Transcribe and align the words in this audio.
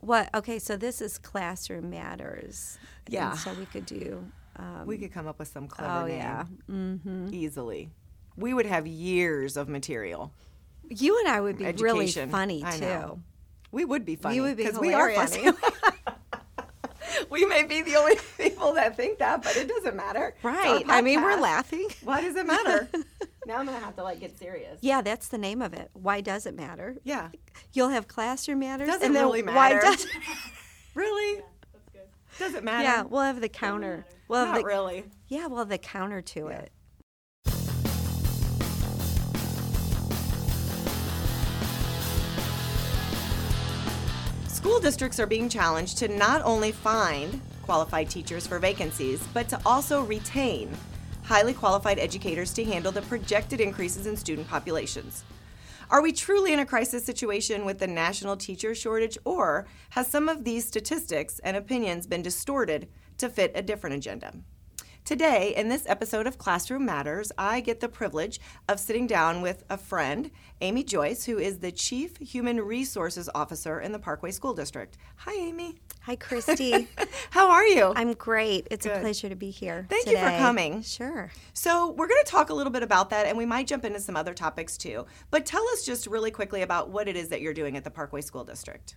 What? 0.00 0.28
Okay, 0.34 0.58
so 0.58 0.76
this 0.76 1.00
is 1.00 1.18
Classroom 1.18 1.90
Matters. 1.90 2.78
And 3.06 3.14
Yeah. 3.14 3.32
so 3.34 3.52
we 3.54 3.66
could 3.66 3.86
do. 3.86 4.24
Um, 4.56 4.86
We 4.86 4.98
could 4.98 5.12
come 5.12 5.26
up 5.26 5.38
with 5.38 5.48
some 5.48 5.68
clever 5.68 5.92
oh 6.04 6.06
name 6.06 6.16
yeah. 6.18 6.44
Mm-hmm. 6.70 7.28
easily. 7.32 7.90
We 8.36 8.54
would 8.54 8.66
have 8.66 8.86
years 8.86 9.56
of 9.56 9.68
material. 9.68 10.32
You 10.88 11.18
and 11.20 11.28
I 11.28 11.40
would 11.40 11.58
be 11.58 11.64
really 11.64 12.04
Education. 12.04 12.30
funny 12.30 12.62
I 12.64 12.72
too. 12.78 12.84
know. 12.84 13.22
We 13.70 13.84
would 13.84 14.04
be 14.04 14.16
funny. 14.16 14.40
We 14.40 14.48
would 14.48 14.56
be 14.56 14.64
'cause 14.64 14.78
we 14.78 14.92
are 14.94 15.12
funny. 15.12 15.50
we 17.30 17.44
may 17.44 17.62
be 17.64 17.82
the 17.82 17.96
only 17.96 18.16
people 18.38 18.72
that 18.74 18.96
think 18.96 19.18
that, 19.18 19.42
but 19.42 19.56
it 19.56 19.68
doesn't 19.68 19.94
matter. 19.96 20.34
Right. 20.42 20.84
I 20.88 21.00
mean, 21.02 21.22
we're 21.22 21.38
laughing. 21.40 21.88
Why 22.02 22.20
does 22.22 22.34
it 22.36 22.46
matter? 22.46 22.88
now 23.50 23.58
I'm 23.58 23.66
gonna 23.66 23.80
have 23.80 23.96
to 23.96 24.04
like 24.04 24.20
get 24.20 24.38
serious. 24.38 24.78
Yeah, 24.80 25.02
that's 25.02 25.26
the 25.26 25.36
name 25.36 25.60
of 25.60 25.74
it. 25.74 25.90
Why 25.92 26.20
does 26.20 26.46
it 26.46 26.54
matter? 26.54 26.94
Yeah. 27.02 27.30
You'll 27.72 27.88
have 27.88 28.06
classroom 28.06 28.60
matters. 28.60 28.86
Doesn't 28.86 29.04
and 29.04 29.16
then 29.16 29.24
really 29.24 29.42
Why 29.42 29.72
matter. 29.74 29.80
does? 29.80 30.06
Really? 30.94 31.40
Doesn't 32.40 32.64
matter. 32.64 32.82
yeah, 32.82 33.02
we'll 33.02 33.22
have 33.22 33.40
the 33.40 33.48
counter. 33.48 34.04
We'll 34.26 34.44
Not 34.44 34.58
the, 34.58 34.64
really. 34.64 35.04
Yeah, 35.28 35.46
we'll 35.46 35.60
have 35.60 35.68
the 35.68 35.78
counter 35.78 36.20
to 36.20 36.48
Yeah. 36.50 36.58
it. 36.58 36.72
School 44.48 44.80
districts 44.80 45.18
are 45.20 45.26
being 45.26 45.48
challenged 45.48 45.98
to 45.98 46.08
not 46.08 46.42
only 46.42 46.72
find 46.72 47.40
qualified 47.62 48.10
teachers 48.10 48.46
for 48.46 48.58
vacancies, 48.58 49.24
but 49.32 49.48
to 49.48 49.60
also 49.64 50.02
retain 50.04 50.70
highly 51.30 51.54
qualified 51.54 52.00
educators 52.00 52.52
to 52.52 52.64
handle 52.64 52.90
the 52.90 53.02
projected 53.02 53.60
increases 53.60 54.04
in 54.04 54.16
student 54.16 54.48
populations. 54.48 55.22
Are 55.88 56.02
we 56.02 56.10
truly 56.10 56.52
in 56.52 56.58
a 56.58 56.66
crisis 56.66 57.04
situation 57.04 57.64
with 57.64 57.78
the 57.78 57.86
national 57.86 58.36
teacher 58.36 58.74
shortage, 58.74 59.16
or 59.24 59.68
has 59.90 60.08
some 60.08 60.28
of 60.28 60.42
these 60.42 60.66
statistics 60.66 61.38
and 61.44 61.56
opinions 61.56 62.08
been 62.08 62.20
distorted 62.20 62.88
to 63.18 63.28
fit 63.28 63.52
a 63.54 63.62
different 63.62 63.94
agenda? 63.94 64.32
Today, 65.04 65.54
in 65.56 65.68
this 65.68 65.84
episode 65.88 66.26
of 66.28 66.38
Classroom 66.38 66.84
Matters, 66.84 67.32
I 67.36 67.60
get 67.60 67.80
the 67.80 67.88
privilege 67.88 68.38
of 68.68 68.78
sitting 68.78 69.08
down 69.08 69.42
with 69.42 69.64
a 69.68 69.76
friend, 69.76 70.30
Amy 70.60 70.84
Joyce, 70.84 71.24
who 71.24 71.38
is 71.38 71.58
the 71.58 71.72
Chief 71.72 72.16
Human 72.18 72.60
Resources 72.60 73.28
Officer 73.34 73.80
in 73.80 73.90
the 73.90 73.98
Parkway 73.98 74.30
School 74.30 74.54
District. 74.54 74.96
Hi, 75.16 75.34
Amy. 75.34 75.80
Hi, 76.02 76.14
Christy. 76.14 76.86
How 77.30 77.50
are 77.50 77.66
you? 77.66 77.92
I'm 77.96 78.12
great. 78.12 78.68
It's 78.70 78.86
a 78.86 79.00
pleasure 79.00 79.28
to 79.28 79.34
be 79.34 79.50
here. 79.50 79.86
Thank 79.90 80.06
you 80.06 80.16
for 80.16 80.30
coming. 80.38 80.82
Sure. 80.82 81.32
So, 81.54 81.90
we're 81.90 82.08
going 82.08 82.22
to 82.24 82.30
talk 82.30 82.50
a 82.50 82.54
little 82.54 82.72
bit 82.72 82.84
about 82.84 83.10
that, 83.10 83.26
and 83.26 83.36
we 83.36 83.46
might 83.46 83.66
jump 83.66 83.84
into 83.84 83.98
some 83.98 84.16
other 84.16 84.34
topics 84.34 84.76
too. 84.76 85.06
But 85.30 85.44
tell 85.44 85.66
us 85.70 85.84
just 85.84 86.06
really 86.06 86.30
quickly 86.30 86.62
about 86.62 86.90
what 86.90 87.08
it 87.08 87.16
is 87.16 87.30
that 87.30 87.40
you're 87.40 87.54
doing 87.54 87.76
at 87.76 87.82
the 87.82 87.90
Parkway 87.90 88.20
School 88.20 88.44
District. 88.44 88.94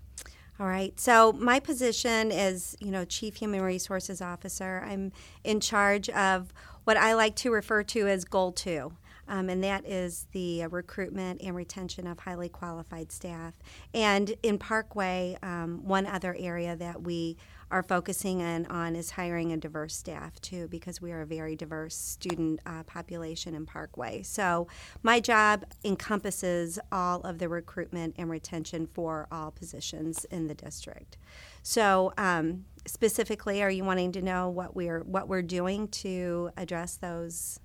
All 0.59 0.67
right. 0.67 0.97
So 0.99 1.33
my 1.33 1.59
position 1.59 2.31
is, 2.31 2.77
you 2.79 2.91
know, 2.91 3.05
Chief 3.05 3.35
Human 3.35 3.61
Resources 3.61 4.21
Officer. 4.21 4.83
I'm 4.85 5.11
in 5.43 5.59
charge 5.59 6.09
of 6.09 6.53
what 6.83 6.95
I 6.95 7.13
like 7.13 7.35
to 7.37 7.51
refer 7.51 7.83
to 7.83 8.07
as 8.07 8.23
Goal 8.23 8.51
Two. 8.51 8.93
Um, 9.27 9.49
and 9.49 9.63
that 9.63 9.87
is 9.87 10.27
the 10.33 10.67
recruitment 10.67 11.41
and 11.41 11.55
retention 11.55 12.07
of 12.07 12.19
highly 12.19 12.49
qualified 12.49 13.11
staff. 13.11 13.53
And 13.93 14.35
in 14.43 14.57
Parkway, 14.57 15.37
um, 15.41 15.81
one 15.85 16.05
other 16.05 16.35
area 16.37 16.75
that 16.75 17.01
we 17.03 17.37
are 17.73 17.81
focusing 17.81 18.39
in 18.39 18.67
on 18.67 18.95
is 18.95 19.09
hiring 19.09 19.51
a 19.51 19.57
diverse 19.57 19.95
staff 19.95 20.39
too, 20.41 20.67
because 20.67 21.01
we 21.01 21.11
are 21.11 21.21
a 21.21 21.25
very 21.25 21.55
diverse 21.55 21.95
student 21.95 22.59
uh, 22.67 22.83
population 22.83 23.55
in 23.55 23.65
Parkway. 23.65 24.21
So 24.21 24.67
my 25.01 25.19
job 25.19 25.65
encompasses 25.83 26.77
all 26.91 27.21
of 27.21 27.39
the 27.39 27.49
recruitment 27.49 28.13
and 28.19 28.29
retention 28.29 28.85
for 28.85 29.27
all 29.31 29.49
positions 29.49 30.23
in 30.25 30.45
the 30.45 30.53
district. 30.53 31.17
So 31.63 32.13
um, 32.15 32.65
specifically, 32.85 33.63
are 33.63 33.71
you 33.71 33.83
wanting 33.83 34.11
to 34.11 34.21
know 34.21 34.49
what 34.49 34.75
we're 34.75 35.01
what 35.01 35.27
we're 35.27 35.41
doing 35.41 35.87
to 35.87 36.51
address 36.55 36.97
those 36.97 37.59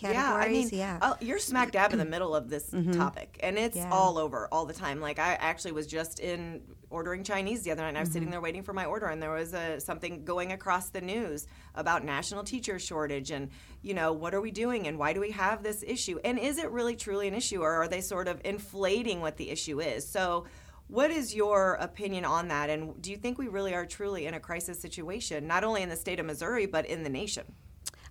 categories? 0.00 0.72
Yeah, 0.72 0.98
I 1.02 1.06
mean, 1.06 1.12
uh, 1.12 1.16
you're 1.20 1.38
smack 1.38 1.72
dab 1.72 1.92
in 1.92 1.98
the 1.98 2.04
middle 2.04 2.34
of 2.34 2.48
this 2.48 2.70
topic, 2.92 3.38
and 3.42 3.58
it's 3.58 3.76
Yeah. 3.76 3.90
all 3.92 4.18
over 4.18 4.48
all 4.52 4.66
the 4.66 4.74
time. 4.74 5.00
Like 5.00 5.18
I 5.18 5.34
actually 5.34 5.72
was 5.72 5.86
just 5.86 6.20
in 6.20 6.62
ordering 6.90 7.22
Chinese 7.22 7.62
the 7.62 7.70
other 7.70 7.82
night. 7.82 7.90
and 7.90 7.98
I 7.98 8.00
was 8.00 8.10
sitting 8.12 8.30
there 8.30 8.40
waiting 8.40 8.62
for 8.62 8.72
my 8.72 8.84
order, 8.84 9.06
and 9.06 9.22
there 9.22 9.30
was 9.30 9.54
a, 9.54 9.78
something 9.80 10.24
going 10.24 10.52
across 10.52 10.88
the 10.88 11.00
news 11.00 11.46
about 11.74 12.04
national 12.04 12.42
teacher 12.44 12.78
shortage, 12.78 13.30
and 13.30 13.50
you 13.82 13.94
know 13.94 14.12
what 14.12 14.34
are 14.34 14.40
we 14.40 14.50
doing, 14.50 14.86
and 14.88 14.98
why 14.98 15.12
do 15.12 15.20
we 15.20 15.30
have 15.30 15.62
this 15.62 15.84
issue, 15.86 16.18
and 16.24 16.38
is 16.38 16.58
it 16.58 16.70
really 16.70 16.96
truly 16.96 17.28
an 17.28 17.34
issue, 17.34 17.60
or 17.62 17.70
are 17.70 17.88
they 17.88 18.00
sort 18.00 18.26
of 18.28 18.40
inflating 18.44 19.20
what 19.20 19.36
the 19.36 19.50
issue 19.50 19.80
is? 19.80 20.06
So. 20.08 20.46
What 20.92 21.12
is 21.12 21.32
your 21.36 21.74
opinion 21.74 22.24
on 22.24 22.48
that? 22.48 22.68
And 22.68 23.00
do 23.00 23.12
you 23.12 23.16
think 23.16 23.38
we 23.38 23.46
really 23.46 23.72
are 23.74 23.86
truly 23.86 24.26
in 24.26 24.34
a 24.34 24.40
crisis 24.40 24.80
situation, 24.80 25.46
not 25.46 25.62
only 25.62 25.82
in 25.82 25.88
the 25.88 25.94
state 25.94 26.18
of 26.18 26.26
Missouri, 26.26 26.66
but 26.66 26.84
in 26.84 27.04
the 27.04 27.08
nation? 27.08 27.44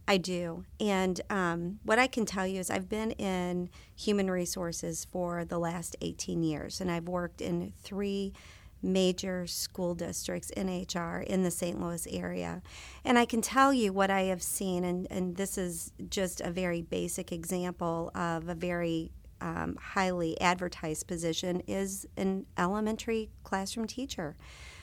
I 0.10 0.18
do. 0.18 0.66
And 0.80 1.22
um, 1.30 1.80
what 1.84 2.00
I 2.00 2.08
can 2.08 2.26
tell 2.26 2.48
you 2.48 2.60
is 2.60 2.72
I've 2.72 2.90
been 2.90 3.12
in 3.12 3.70
human 3.96 4.32
resources 4.32 5.06
for 5.06 5.46
the 5.46 5.60
last 5.60 5.96
18 6.02 6.42
years, 6.42 6.82
and 6.82 6.90
I've 6.90 7.08
worked 7.08 7.42
in 7.42 7.74
three 7.84 8.34
major 8.82 9.46
school 9.46 9.94
districts 9.94 10.50
in 10.50 10.68
HR 10.68 11.20
in 11.28 11.44
the 11.44 11.52
St. 11.52 11.80
Louis 11.80 12.08
area. 12.08 12.64
And 13.06 13.20
I 13.20 13.26
can 13.26 13.44
tell 13.44 13.72
you 13.72 13.94
what 13.94 14.10
I 14.10 14.22
have 14.24 14.42
seen, 14.42 14.84
and, 14.84 15.06
and 15.12 15.36
this 15.36 15.60
is 15.60 15.92
just 16.10 16.42
a 16.42 16.50
very 16.50 16.82
basic 16.82 17.32
example 17.32 18.10
of 18.16 18.50
a 18.50 18.56
very 18.56 19.12
um, 19.42 19.78
highly 19.80 20.42
advertised 20.42 21.06
position 21.06 21.62
is 21.68 22.08
an 22.18 22.48
elementary 22.58 23.30
classroom 23.44 23.86
teacher. 23.86 24.36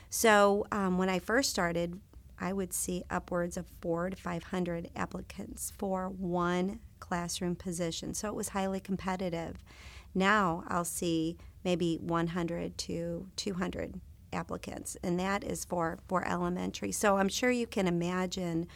So 0.08 0.66
um, 0.70 0.98
when 0.98 1.08
I 1.08 1.18
first 1.18 1.50
started, 1.50 2.00
I 2.40 2.52
would 2.52 2.72
see 2.72 3.02
upwards 3.10 3.56
of 3.56 3.66
four 3.80 4.10
to 4.10 4.16
500 4.16 4.90
applicants 4.94 5.72
for 5.78 6.08
one 6.08 6.80
classroom 7.00 7.56
position. 7.56 8.14
So 8.14 8.28
it 8.28 8.34
was 8.34 8.50
highly 8.50 8.80
competitive. 8.80 9.56
Now 10.14 10.64
I'll 10.68 10.84
see 10.84 11.36
maybe 11.64 11.96
100 11.96 12.78
to 12.78 13.26
200 13.36 14.00
applicants, 14.32 14.96
and 15.02 15.18
that 15.18 15.44
is 15.44 15.64
for, 15.64 15.98
for 16.08 16.26
elementary. 16.26 16.92
So 16.92 17.18
I'm 17.18 17.28
sure 17.28 17.50
you 17.50 17.66
can 17.66 17.86
imagine 17.86 18.66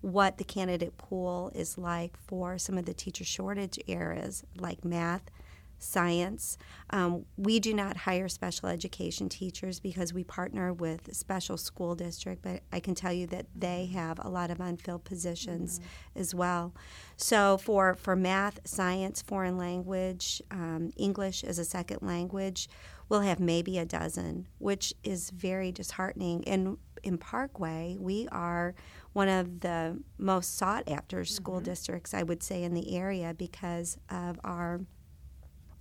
what 0.00 0.38
the 0.38 0.44
candidate 0.44 0.96
pool 0.96 1.50
is 1.54 1.76
like 1.76 2.16
for 2.16 2.56
some 2.58 2.78
of 2.78 2.84
the 2.84 2.94
teacher 2.94 3.24
shortage 3.24 3.78
areas 3.88 4.44
like 4.56 4.84
math, 4.84 5.30
science. 5.78 6.58
Um, 6.90 7.24
we 7.36 7.60
do 7.60 7.74
not 7.74 7.96
hire 7.96 8.28
special 8.28 8.68
education 8.68 9.28
teachers 9.28 9.80
because 9.80 10.12
we 10.12 10.24
partner 10.24 10.72
with 10.72 11.14
special 11.14 11.56
school 11.56 11.94
district, 11.94 12.42
but 12.42 12.62
I 12.72 12.80
can 12.80 12.94
tell 12.94 13.12
you 13.12 13.26
that 13.28 13.46
they 13.54 13.86
have 13.86 14.18
a 14.20 14.28
lot 14.28 14.50
of 14.50 14.60
unfilled 14.60 15.04
positions 15.04 15.80
as 16.16 16.34
well. 16.34 16.74
So 17.16 17.58
for, 17.58 17.94
for 17.94 18.16
math, 18.16 18.60
science, 18.64 19.22
foreign 19.22 19.56
language, 19.56 20.42
um, 20.50 20.90
English 20.96 21.44
as 21.44 21.58
a 21.58 21.64
second 21.64 21.98
language, 22.02 22.68
we'll 23.08 23.20
have 23.20 23.40
maybe 23.40 23.78
a 23.78 23.84
dozen, 23.84 24.46
which 24.58 24.92
is 25.02 25.30
very 25.30 25.72
disheartening. 25.72 26.46
And 26.46 26.76
in 27.02 27.18
Parkway, 27.18 27.96
we 27.98 28.28
are 28.28 28.74
one 29.12 29.28
of 29.28 29.60
the 29.60 30.00
most 30.18 30.56
sought 30.56 30.88
after 30.88 31.24
school 31.24 31.60
districts, 31.60 32.12
I 32.12 32.22
would 32.22 32.42
say, 32.42 32.62
in 32.62 32.74
the 32.74 32.96
area 32.96 33.34
because 33.34 33.96
of 34.10 34.38
our 34.44 34.80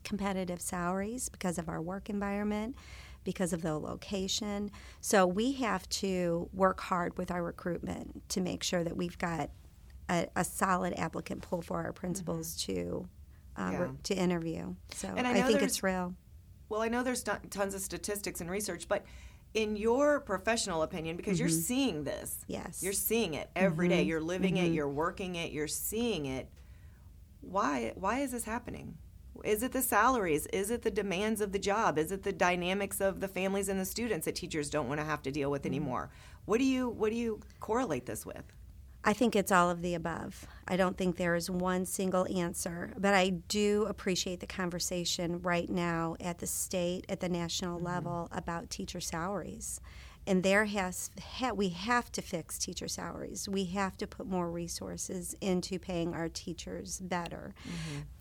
competitive 0.08 0.62
salaries, 0.62 1.28
because 1.28 1.58
of 1.58 1.68
our 1.68 1.82
work 1.82 2.10
environment, 2.10 2.76
because 3.26 3.52
of 3.52 3.62
the 3.62 3.78
location. 3.78 4.72
So 5.02 5.28
we 5.28 5.52
have 5.54 5.88
to 5.90 6.50
work 6.54 6.80
hard 6.80 7.18
with 7.18 7.30
our 7.30 7.44
recruitment 7.44 8.28
to 8.30 8.40
make 8.40 8.64
sure 8.64 8.86
that 8.86 8.96
we've 8.96 9.18
got 9.18 9.50
a, 10.10 10.28
a 10.38 10.46
solid 10.46 10.94
applicant 10.98 11.42
pool 11.42 11.62
for 11.62 11.84
our 11.84 11.92
principals 11.92 12.56
mm-hmm. 12.56 12.74
to 12.74 13.10
uh, 13.58 13.70
Yeah. 13.74 13.82
re- 13.82 13.90
to 14.04 14.16
interview. 14.16 14.76
So 14.94 15.10
And 15.10 15.28
I 15.28 15.40
I, 15.40 15.42
think 15.42 15.62
it's 15.62 15.84
real. 15.84 16.16
Well, 16.70 16.82
I 16.82 16.88
know 16.88 17.04
there's 17.04 17.24
ton- 17.24 17.42
tons 17.50 17.74
of 17.76 17.82
statistics 17.82 18.40
and 18.40 18.50
research, 18.50 18.88
but 18.88 19.04
in 19.54 19.76
your 19.76 20.22
professional 20.22 20.84
opinion, 20.84 21.18
because 21.18 21.38
you're 21.40 21.50
mm-hmm. 21.50 21.60
seeing 21.60 22.04
this, 22.06 22.46
Yes. 22.48 22.82
you're 22.82 22.94
seeing 22.94 23.34
it 23.34 23.50
every 23.56 23.90
day. 23.90 24.02
Mm-hmm. 24.02 24.10
You're 24.10 24.22
living 24.22 24.56
it. 24.58 24.68
You're 24.72 24.90
working 24.90 25.36
it. 25.36 25.52
You're 25.52 25.68
seeing 25.68 26.28
it. 26.28 26.50
Why? 27.42 27.92
Why 27.96 28.20
is 28.20 28.32
this 28.32 28.46
happening? 28.46 28.98
Is 29.44 29.64
it 29.64 29.72
the 29.72 29.82
salaries? 29.82 30.46
Is 30.48 30.70
it 30.72 30.82
the 30.82 30.92
demands 30.92 31.42
of 31.42 31.52
the 31.52 31.60
job? 31.60 31.98
Is 31.98 32.12
it 32.12 32.24
the 32.24 32.34
dynamics 32.34 33.02
of 33.02 33.20
the 33.20 33.28
families 33.28 33.70
and 33.70 33.80
the 33.80 33.86
students 33.86 34.26
that 34.26 34.36
teachers 34.36 34.70
don't 34.70 34.88
want 34.88 35.00
to 35.00 35.06
have 35.06 35.22
to 35.24 35.32
deal 35.32 35.52
with 35.52 35.64
mm. 35.64 35.68
anymore? 35.68 36.10
What 36.46 36.60
do 36.60 36.64
you 36.64 36.90
What 36.90 37.12
do 37.12 37.18
you 37.18 37.42
correlate 37.60 38.06
this 38.06 38.26
with? 38.26 38.44
I 39.04 39.14
think 39.14 39.38
it's 39.38 39.54
all 39.54 39.70
of 39.70 39.82
the 39.82 39.94
above. 39.94 40.46
I 40.68 40.76
don't 40.76 40.98
think 40.98 41.16
there 41.16 41.36
is 41.36 41.50
one 41.50 41.86
single 41.86 42.28
answer, 42.28 42.94
but 42.98 43.14
I 43.14 43.30
do 43.30 43.86
appreciate 43.88 44.42
the 44.42 44.48
conversation 44.48 45.42
right 45.42 45.70
now 45.70 46.18
at 46.20 46.40
the 46.40 46.48
state, 46.48 47.06
at 47.08 47.22
the 47.22 47.30
national 47.30 47.78
mm-hmm. 47.78 47.86
level 47.86 48.28
about 48.34 48.70
teacher 48.70 49.00
salaries. 49.00 49.80
And 50.28 50.44
there 50.44 50.66
has 50.66 51.10
ha, 51.40 51.52
we 51.54 51.70
have 51.70 52.12
to 52.12 52.22
fix 52.22 52.60
teacher 52.60 52.90
salaries. 52.90 53.48
We 53.48 53.64
have 53.66 53.96
to 53.98 54.06
put 54.06 54.28
more 54.28 54.52
resources 54.52 55.36
into 55.40 55.80
paying 55.80 56.14
our 56.14 56.28
teachers 56.28 57.00
better. 57.00 57.56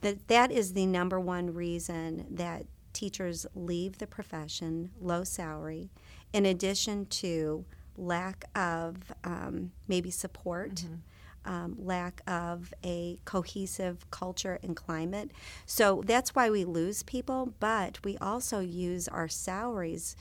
That 0.03 0.29
that 0.29 0.53
is 0.53 0.73
the 0.73 0.87
number 0.87 1.19
one 1.19 1.53
reason 1.53 2.27
that 2.31 2.67
teachers 2.93 3.45
leave 3.55 3.99
the 3.99 4.07
profession 4.07 4.93
low 5.01 5.25
salary, 5.25 5.91
in 6.33 6.47
addition 6.47 7.07
to 7.07 7.65
lack 7.97 8.45
of 8.55 9.13
um, 9.25 9.73
maybe 9.89 10.11
support. 10.11 10.77
Mm-hmm. 10.77 10.95
Um, 11.49 11.77
lack 11.79 12.23
of 12.27 12.75
a 12.85 13.21
cohesive 13.25 14.11
culture 14.11 14.59
and 14.65 14.75
climate. 14.75 15.31
So 15.65 16.03
that's 16.05 16.35
why 16.35 16.51
we 16.51 16.65
lose 16.65 17.05
people, 17.05 17.55
but 17.61 18.05
we 18.05 18.19
also 18.19 18.59
use 18.59 19.07
our 19.07 19.29
salaries 19.29 20.17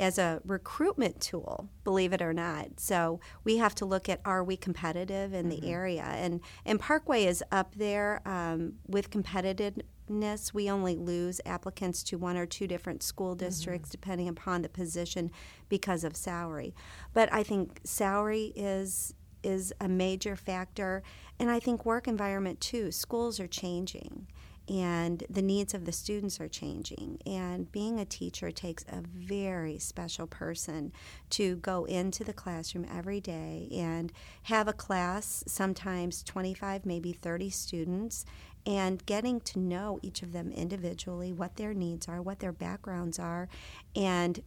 as 0.00 0.18
a 0.18 0.40
recruitment 0.44 1.20
tool, 1.20 1.68
believe 1.84 2.12
it 2.12 2.22
or 2.22 2.32
not. 2.32 2.80
So 2.80 3.20
we 3.44 3.58
have 3.58 3.74
to 3.76 3.84
look 3.84 4.08
at 4.08 4.20
are 4.24 4.42
we 4.42 4.56
competitive 4.56 5.32
in 5.34 5.48
the 5.48 5.68
area, 5.68 6.04
and 6.04 6.40
and 6.64 6.80
Parkway 6.80 7.24
is 7.24 7.44
up 7.52 7.74
there 7.74 8.22
um, 8.26 8.74
with 8.88 9.10
competitiveness. 9.10 10.54
We 10.54 10.70
only 10.70 10.96
lose 10.96 11.40
applicants 11.44 12.02
to 12.04 12.18
one 12.18 12.36
or 12.36 12.46
two 12.46 12.66
different 12.66 13.02
school 13.02 13.34
districts 13.34 13.90
depending 13.90 14.28
upon 14.28 14.62
the 14.62 14.68
position 14.68 15.30
because 15.68 16.02
of 16.02 16.16
salary. 16.16 16.74
But 17.12 17.32
I 17.32 17.42
think 17.42 17.80
salary 17.84 18.52
is 18.56 19.14
is 19.42 19.72
a 19.80 19.88
major 19.88 20.36
factor, 20.36 21.02
and 21.38 21.50
I 21.50 21.60
think 21.60 21.84
work 21.84 22.08
environment 22.08 22.60
too. 22.60 22.90
Schools 22.90 23.38
are 23.38 23.46
changing 23.46 24.26
and 24.70 25.24
the 25.28 25.42
needs 25.42 25.74
of 25.74 25.84
the 25.84 25.90
students 25.90 26.40
are 26.40 26.48
changing. 26.48 27.18
And 27.26 27.70
being 27.72 27.98
a 27.98 28.04
teacher 28.04 28.52
takes 28.52 28.84
a 28.84 29.02
very 29.02 29.80
special 29.80 30.28
person 30.28 30.92
to 31.30 31.56
go 31.56 31.86
into 31.86 32.22
the 32.22 32.32
classroom 32.32 32.86
every 32.88 33.20
day 33.20 33.68
and 33.72 34.12
have 34.44 34.68
a 34.68 34.72
class, 34.72 35.42
sometimes 35.48 36.22
25, 36.22 36.86
maybe 36.86 37.12
30 37.12 37.50
students, 37.50 38.24
and 38.64 39.04
getting 39.06 39.40
to 39.40 39.58
know 39.58 39.98
each 40.02 40.22
of 40.22 40.32
them 40.32 40.52
individually, 40.52 41.32
what 41.32 41.56
their 41.56 41.74
needs 41.74 42.06
are, 42.06 42.22
what 42.22 42.38
their 42.38 42.52
backgrounds 42.52 43.18
are. 43.18 43.48
And 43.96 44.40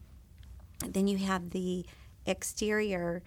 then 0.88 1.08
you 1.08 1.18
have 1.18 1.50
the 1.50 1.86
exterior 2.26 3.24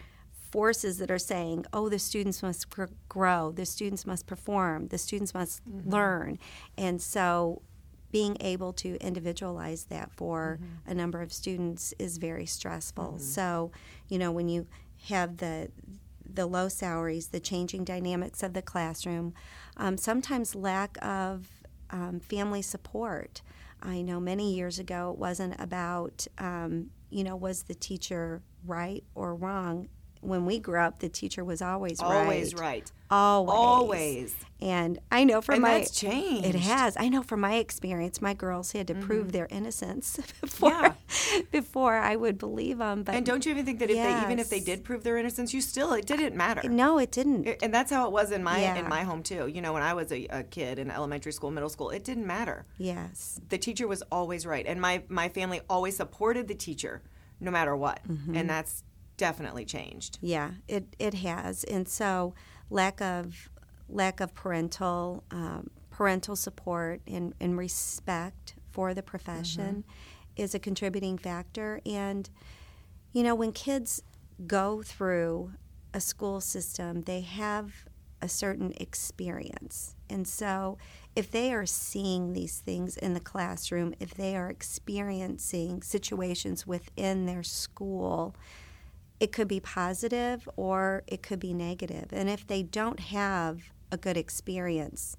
forces 0.51 0.99
that 0.99 1.11
are 1.11 1.19
saying, 1.19 1.67
oh, 1.73 1.89
the 1.89 1.99
students 1.99 2.43
must 2.43 2.71
gr- 2.71 2.85
grow, 3.09 3.53
the 3.53 3.67
students 3.67 4.07
must 4.07 4.27
perform, 4.27 4.89
the 4.89 4.99
students 4.99 5.33
must 5.35 5.63
Mm-hmm. 5.65 5.91
learn. 5.91 6.39
And 6.79 7.01
so 7.03 7.63
being 8.13 8.37
able 8.41 8.73
to 8.73 8.97
individualize 9.05 9.85
that 9.87 10.11
for 10.13 10.59
Mm-hmm. 10.61 10.91
a 10.91 10.95
number 10.95 11.21
of 11.23 11.33
students 11.33 11.93
is 11.99 12.19
very 12.19 12.47
stressful. 12.47 13.19
So, 13.19 13.71
you 14.09 14.19
know, 14.19 14.33
when 14.33 14.49
you 14.49 14.67
have 15.09 15.37
the 15.39 15.71
the 16.39 16.47
low 16.47 16.69
salaries, 16.69 17.29
the 17.29 17.41
changing 17.41 17.85
dynamics 17.85 18.43
of 18.43 18.53
the 18.53 18.61
classroom, 18.63 19.33
um, 19.77 19.97
sometimes 19.97 20.55
lack 20.55 20.99
of 21.01 21.49
um, 21.91 22.21
family 22.21 22.63
support. 22.63 23.43
I 23.81 24.03
know 24.03 24.19
many 24.21 24.53
years 24.55 24.79
ago 24.79 25.13
it 25.13 25.19
wasn't 25.19 25.55
about, 25.61 26.27
um, 26.39 26.91
you 27.11 27.23
know, 27.25 27.37
was 27.37 27.63
the 27.65 27.75
teacher 27.75 28.43
right 28.67 29.05
or 29.15 29.35
wrong. 29.35 29.89
When 30.21 30.47
we 30.47 30.59
grew 30.59 30.81
up, 30.81 31.01
the 31.01 31.09
teacher 31.09 31.45
was 31.45 31.61
always 31.63 32.01
right. 32.01 32.23
Always 32.23 32.55
right. 32.55 32.91
Always. 33.11 33.55
Always. 33.57 34.35
And 34.61 34.99
I 35.13 35.25
know 35.25 35.41
from 35.43 35.57
And 35.57 35.63
my 35.63 35.79
that's 35.79 35.91
changed. 35.91 36.45
Mm-hmm. 36.45 36.57
It 36.57 36.61
has. 36.63 36.97
I 36.97 37.09
know 37.09 37.23
from 37.23 37.41
my 37.41 37.57
experience, 37.57 38.23
my 38.23 38.33
girls 38.35 38.73
had 38.73 38.87
to 38.89 38.95
prove 38.95 39.31
their 39.33 39.47
innocence 39.51 40.19
before 40.41 40.71
Yeah. 40.71 40.93
before 41.53 41.95
I 41.97 42.17
would 42.17 42.39
believe 42.39 42.79
them. 42.79 43.03
But 43.03 43.15
And 43.15 43.25
don't 43.27 43.45
you 43.45 43.53
even 43.53 43.65
think 43.67 43.79
that 43.81 43.91
if 43.91 43.97
they 43.97 44.23
even 44.23 44.39
if 44.39 44.49
they 44.49 44.61
did 44.61 44.83
prove 44.83 45.05
their 45.05 45.19
innocence, 45.19 45.53
you 45.55 45.61
still 45.61 45.93
it 45.93 46.07
didn't 46.07 46.35
matter. 46.35 46.69
no, 46.69 46.99
it 46.99 47.13
didn't. 47.13 47.47
And 47.63 47.73
that's 47.73 47.91
how 47.93 48.07
it 48.07 48.13
was 48.13 48.33
in 48.33 48.43
my 48.43 48.59
in 48.59 48.89
my 48.89 49.03
home 49.03 49.23
too. 49.23 49.47
You 49.47 49.61
know, 49.61 49.73
when 49.73 49.83
I 49.83 49.95
was 49.95 50.11
a, 50.11 50.27
a 50.31 50.43
kid 50.43 50.79
in 50.79 50.91
elementary 50.91 51.33
school, 51.33 51.51
middle 51.51 51.69
school, 51.71 51.91
it 51.91 52.03
didn't 52.03 52.27
matter. 52.27 52.65
yes. 52.79 53.41
The 53.51 53.59
teacher 53.59 53.87
was 53.87 54.03
always 54.11 54.47
right, 54.47 54.67
and 54.67 54.81
my 54.81 55.03
my 55.09 55.29
family 55.29 55.61
always 55.69 55.97
supported 55.97 56.49
the 56.49 56.55
teacher, 56.55 57.03
no 57.41 57.51
matter 57.51 57.77
what. 57.77 58.01
Mm-hmm. 58.09 58.37
And 58.37 58.51
that's 58.51 58.83
definitely 59.17 59.65
changed. 59.65 60.19
Yeah, 60.21 60.53
it, 60.69 60.97
it 60.99 61.15
has, 61.15 61.65
and 61.65 61.89
so 61.89 62.35
lack 62.71 63.01
of 63.01 63.51
lack 63.89 64.21
of 64.21 64.35
parental 64.35 65.25
um, 65.31 65.71
parental 65.91 66.37
support 66.37 67.01
and, 67.07 67.35
and 67.41 67.57
respect 67.57 68.55
for 68.71 68.93
the 68.93 69.03
profession 69.03 69.85
is 70.37 70.55
a 70.55 70.59
contributing 70.59 71.17
factor. 71.17 71.81
And 71.87 72.29
you 73.13 73.23
know, 73.23 73.35
when 73.35 73.53
kids 73.53 74.03
go 74.47 74.83
through 74.83 75.53
a 75.95 76.01
school 76.01 76.41
system, 76.41 77.03
they 77.03 77.23
have 77.23 77.73
a 78.21 78.29
certain 78.29 78.73
experience, 78.79 79.95
and 80.11 80.27
so 80.27 80.79
if 81.15 81.31
they 81.31 81.53
are 81.53 81.65
seeing 81.65 82.35
these 82.35 82.61
things 82.61 82.99
in 82.99 83.15
the 83.15 83.21
classroom, 83.21 83.95
if 84.01 84.13
they 84.15 84.37
are 84.37 84.51
experiencing 84.51 85.83
situations 85.83 86.67
within 86.67 87.25
their 87.25 87.43
school 87.43 88.37
it 89.21 89.33
could 89.33 89.49
be 89.49 89.61
positive 89.61 90.49
or 90.57 91.03
it 91.07 91.23
could 91.23 91.41
be 91.41 91.55
negative. 91.55 92.07
And 92.13 92.29
if 92.29 92.47
they 92.47 92.63
don't 92.63 93.01
have 93.01 93.73
a 93.91 93.97
good 93.97 94.17
experience, 94.17 95.17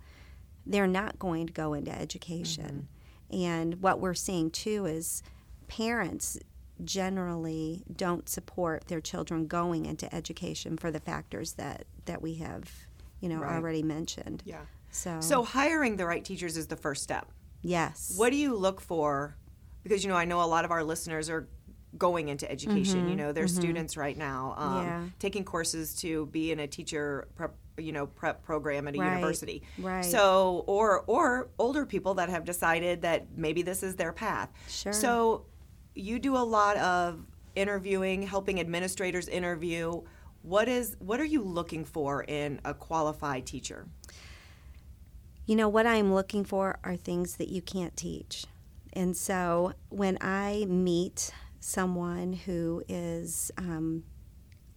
they're 0.65 0.85
not 0.87 1.17
going 1.17 1.47
to 1.47 1.53
go 1.53 1.73
into 1.73 1.91
education. 1.91 2.87
Mm-hmm. 3.31 3.43
And 3.43 3.81
what 3.81 3.99
we're 3.99 4.13
seeing 4.13 4.51
too 4.51 4.85
is 4.85 5.23
parents 5.67 6.37
generally 6.83 7.83
don't 7.95 8.29
support 8.29 8.87
their 8.87 9.01
children 9.01 9.47
going 9.47 9.85
into 9.85 10.13
education 10.13 10.77
for 10.77 10.91
the 10.91 10.99
factors 10.99 11.53
that, 11.53 11.85
that 12.05 12.21
we 12.21 12.35
have, 12.35 12.71
you 13.19 13.29
know, 13.29 13.39
Right. 13.39 13.55
already 13.55 13.83
mentioned. 13.83 14.43
Yeah. 14.45 14.61
So, 14.91 15.19
So 15.21 15.43
hiring 15.43 15.97
the 15.97 16.05
right 16.05 16.23
teachers 16.23 16.55
is 16.57 16.67
the 16.67 16.75
first 16.77 17.03
step. 17.03 17.27
yes. 17.61 18.13
What 18.15 18.29
do 18.31 18.37
you 18.37 18.55
look 18.55 18.79
for? 18.79 19.35
Because 19.83 20.03
you 20.03 20.09
know, 20.09 20.15
I 20.15 20.25
know 20.25 20.41
a 20.41 20.45
lot 20.45 20.65
of 20.65 20.71
our 20.71 20.83
listeners 20.83 21.29
are 21.29 21.47
going 21.97 22.29
into 22.29 22.49
education. 22.51 23.09
You 23.09 23.15
know, 23.15 23.31
they're 23.31 23.47
students 23.47 23.97
right 23.97 24.17
now, 24.17 24.53
um, 24.57 24.67
Mm-hmm. 24.73 24.85
Yeah. 24.87 25.03
taking 25.19 25.43
courses 25.43 25.95
to 25.95 26.25
be 26.27 26.51
in 26.51 26.59
a 26.59 26.67
teacher 26.67 27.27
prep, 27.35 27.55
you 27.77 27.91
know, 27.91 28.07
prep 28.07 28.43
program 28.43 28.87
at 28.87 28.95
a 28.95 28.99
Right, 28.99 29.13
university. 29.15 29.63
right. 29.79 30.03
So, 30.05 30.63
or 30.67 31.03
or 31.07 31.49
older 31.59 31.85
people 31.85 32.15
that 32.15 32.29
have 32.29 32.45
decided 32.45 33.01
that 33.03 33.25
maybe 33.35 33.61
this 33.61 33.83
is 33.83 33.95
their 33.95 34.11
path. 34.13 34.49
Sure. 34.69 34.93
So, 34.93 35.45
you 35.95 36.19
do 36.19 36.35
a 36.35 36.45
lot 36.45 36.77
of 36.77 37.25
interviewing, 37.55 38.21
helping 38.23 38.59
administrators 38.59 39.27
interview. 39.27 40.01
What 40.43 40.67
is 40.67 40.95
what 40.99 41.19
are 41.19 41.25
you 41.25 41.41
looking 41.43 41.83
for 41.85 42.23
in 42.23 42.61
a 42.63 42.73
qualified 42.73 43.45
teacher? 43.45 43.87
You 45.45 45.55
know, 45.55 45.69
what 45.69 45.85
I'm 45.87 46.13
looking 46.13 46.43
for 46.43 46.77
are 46.83 46.95
things 46.95 47.37
that 47.37 47.47
you 47.49 47.61
can't 47.61 47.95
teach. 47.95 48.45
And 48.93 49.15
so 49.15 49.73
when 49.89 50.17
I 50.21 50.65
meet 50.67 51.31
someone 51.67 52.31
who 52.31 52.81
is 52.87 53.51
um, 53.57 54.03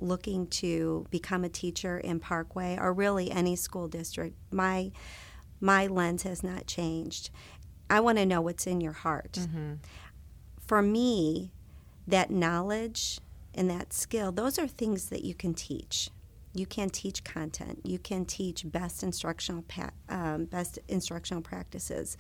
looking 0.00 0.49
to 0.49 1.06
become 1.11 1.44
a 1.44 1.49
teacher 1.49 1.99
in 1.99 2.18
Parkway 2.18 2.76
or 2.80 2.92
really 2.92 3.30
any 3.30 3.54
school 3.54 3.87
district, 3.87 4.37
my 4.50 4.90
my 5.61 5.87
lens 5.87 6.25
has 6.25 6.42
not 6.42 6.66
changed. 6.66 7.30
I 7.88 8.00
want 8.00 8.18
to 8.18 8.26
know 8.26 8.40
what's 8.40 8.66
in 8.66 8.80
your 8.80 8.92
heart. 8.94 9.38
For 10.66 10.82
me, 10.82 11.52
that 12.09 12.30
knowledge 12.30 13.20
and 13.54 13.68
that 13.70 13.92
skill, 13.92 14.32
those 14.32 14.59
are 14.59 14.66
things 14.66 15.11
that 15.11 15.25
you 15.25 15.35
can 15.35 15.54
teach. 15.54 16.11
You 16.54 16.66
can 16.66 16.88
teach 16.90 17.23
content. 17.23 17.80
You 17.85 17.99
can 17.99 18.25
teach 18.25 18.64
best 18.64 19.02
instructional 19.02 19.62
pa- 19.68 19.90
um, 20.09 20.47
best 20.47 20.78
instructional 20.88 21.42
practices. 21.42 22.16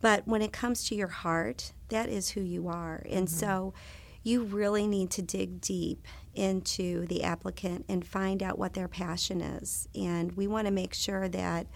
But 0.00 0.26
when 0.26 0.42
it 0.42 0.52
comes 0.52 0.84
to 0.88 0.94
your 0.94 1.08
heart, 1.08 1.72
that 1.88 2.08
is 2.08 2.30
who 2.30 2.40
you 2.40 2.68
are. 2.68 3.02
And 3.08 3.28
mm-hmm. 3.28 3.38
so 3.38 3.74
you 4.22 4.42
really 4.42 4.86
need 4.86 5.10
to 5.10 5.22
dig 5.22 5.60
deep 5.60 6.06
into 6.34 7.06
the 7.06 7.22
applicant 7.22 7.84
and 7.88 8.04
find 8.04 8.42
out 8.42 8.58
what 8.58 8.74
their 8.74 8.88
passion 8.88 9.40
is. 9.40 9.88
And 9.94 10.32
we 10.32 10.46
want 10.46 10.66
to 10.66 10.72
make 10.72 10.94
sure 10.94 11.28
that 11.28 11.66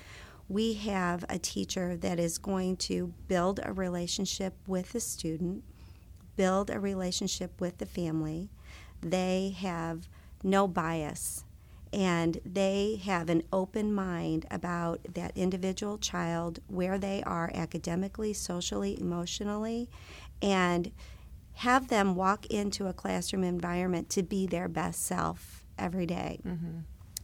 we 0.48 0.74
have 0.74 1.24
a 1.28 1.38
teacher 1.38 1.96
that 1.98 2.18
is 2.18 2.38
going 2.38 2.76
to 2.76 3.14
build 3.28 3.60
a 3.62 3.72
relationship 3.72 4.54
with 4.66 4.92
the 4.92 5.00
student, 5.00 5.62
build 6.34 6.70
a 6.70 6.80
relationship 6.80 7.60
with 7.60 7.78
the 7.78 7.86
family. 7.86 8.50
They 9.00 9.54
have 9.58 10.08
no 10.42 10.66
bias 10.66 11.44
and 11.92 12.40
they 12.44 13.00
have 13.04 13.28
an 13.28 13.42
open 13.52 13.92
mind 13.92 14.46
about 14.50 15.00
that 15.14 15.36
individual 15.36 15.98
child, 15.98 16.60
where 16.68 16.98
they 16.98 17.22
are 17.24 17.50
academically, 17.54 18.32
socially, 18.32 19.00
emotionally, 19.00 19.88
and 20.40 20.92
have 21.54 21.88
them 21.88 22.14
walk 22.14 22.46
into 22.46 22.86
a 22.86 22.92
classroom 22.92 23.44
environment 23.44 24.08
to 24.10 24.22
be 24.22 24.46
their 24.46 24.68
best 24.68 25.04
self 25.04 25.64
every 25.78 26.06
day. 26.06 26.40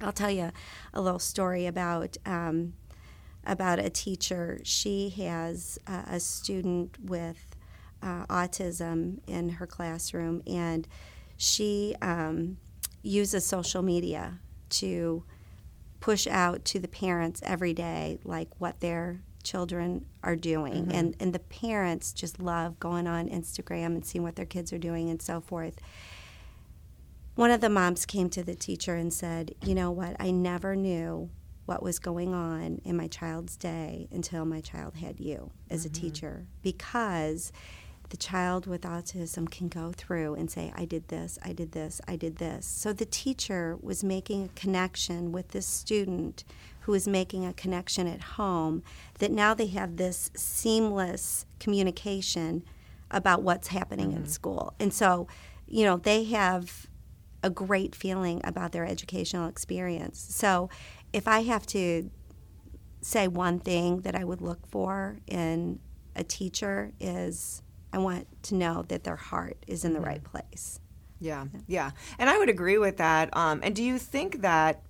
I'll 0.00 0.12
tell 0.12 0.30
you 0.30 0.50
a 0.92 1.00
little 1.00 1.18
story 1.20 1.66
about 1.66 2.16
um, 2.26 2.75
about 3.44 3.78
a 3.78 3.88
teacher. 3.88 4.61
She 4.64 5.11
has 5.11 5.78
uh, 5.87 6.02
a 6.11 6.20
student 6.20 6.96
with 7.00 7.56
uh, 8.02 8.26
autism 8.26 9.20
in 9.26 9.49
her 9.50 9.66
classroom, 9.66 10.42
and 10.46 10.87
she 11.37 11.94
um, 12.02 12.58
uses 13.02 13.46
social 13.46 13.82
media 13.82 14.40
to 14.70 15.25
push 16.00 16.26
out 16.26 16.64
to 16.66 16.78
the 16.78 16.88
parents 16.88 17.40
every 17.44 17.73
day, 17.73 18.18
like 18.25 18.49
what 18.58 18.80
their 18.80 19.20
children 19.42 20.06
are 20.23 20.37
doing. 20.37 20.87
Mm-hmm. 20.87 20.92
And, 20.92 21.16
and 21.20 21.32
the 21.32 21.38
parents 21.38 22.12
just 22.12 22.40
love 22.40 22.78
going 22.78 23.06
on 23.06 23.28
Instagram 23.28 23.87
and 23.87 24.04
seeing 24.04 24.23
what 24.23 24.37
their 24.37 24.46
kids 24.46 24.73
are 24.73 24.78
doing 24.78 25.08
and 25.08 25.23
so 25.23 25.40
forth. 25.40 25.78
One 27.37 27.50
of 27.50 27.61
the 27.61 27.68
moms 27.68 28.06
came 28.06 28.30
to 28.30 28.42
the 28.42 28.54
teacher 28.54 28.94
and 28.94 29.12
said, 29.12 29.54
You 29.62 29.75
know 29.75 29.90
what? 29.90 30.16
I 30.18 30.30
never 30.30 30.75
knew 30.75 31.30
what 31.66 31.82
was 31.82 31.99
going 31.99 32.32
on 32.32 32.80
in 32.85 32.96
my 32.96 33.08
child's 33.08 33.56
day 33.56 34.08
until 34.11 34.44
my 34.44 34.61
child 34.61 34.94
had 34.96 35.20
you 35.20 35.50
as 35.68 35.85
a 35.85 35.88
mm-hmm. 35.88 36.02
teacher 36.02 36.46
because 36.62 37.52
the 38.10 38.16
child 38.16 38.66
with 38.66 38.82
autism 38.82 39.50
can 39.50 39.68
go 39.68 39.92
through 39.92 40.34
and 40.34 40.50
say, 40.50 40.72
I 40.76 40.84
did 40.84 41.08
this, 41.08 41.38
I 41.42 41.52
did 41.52 41.72
this, 41.72 42.00
I 42.06 42.16
did 42.16 42.36
this. 42.36 42.66
So 42.66 42.92
the 42.92 43.04
teacher 43.04 43.76
was 43.80 44.04
making 44.04 44.44
a 44.44 44.48
connection 44.60 45.32
with 45.32 45.48
this 45.48 45.66
student 45.66 46.44
who 46.80 46.94
is 46.94 47.08
making 47.08 47.44
a 47.44 47.52
connection 47.52 48.06
at 48.06 48.20
home 48.20 48.82
that 49.18 49.32
now 49.32 49.54
they 49.54 49.66
have 49.66 49.96
this 49.96 50.30
seamless 50.36 51.44
communication 51.58 52.62
about 53.10 53.42
what's 53.42 53.68
happening 53.68 54.12
in 54.12 54.18
mm-hmm. 54.18 54.28
school. 54.28 54.75
And 54.78 54.92
so, 54.92 55.26
you 55.66 55.84
know, 55.84 55.96
they 55.96 56.25
have 56.25 56.86
a 57.42 57.50
great 57.50 57.94
feeling 57.94 58.40
about 58.44 58.72
their 58.72 58.86
educational 58.86 59.48
experience. 59.48 60.18
So 60.30 60.70
if 61.12 61.26
I 61.26 61.42
have 61.42 61.66
to 61.68 62.10
say 63.00 63.28
one 63.28 63.58
thing 63.60 64.00
that 64.02 64.14
I 64.14 64.25
would 64.25 64.40
look 64.40 64.66
for 64.66 65.18
in 65.26 65.80
a 66.14 66.25
teacher 66.25 66.92
is 66.98 67.62
I 67.96 67.98
want 67.98 68.26
to 68.42 68.54
know 68.54 68.84
that 68.88 69.04
their 69.04 69.16
heart 69.16 69.56
is 69.66 69.86
in 69.86 69.94
the 69.94 70.00
right 70.00 70.22
place. 70.22 70.80
Yeah, 71.18 71.46
yeah, 71.66 71.92
and 72.18 72.28
I 72.28 72.36
would 72.36 72.50
agree 72.50 72.76
with 72.76 72.98
that. 72.98 73.34
Um, 73.34 73.60
and 73.62 73.74
do 73.74 73.82
you 73.82 73.98
think 73.98 74.42
that 74.42 74.82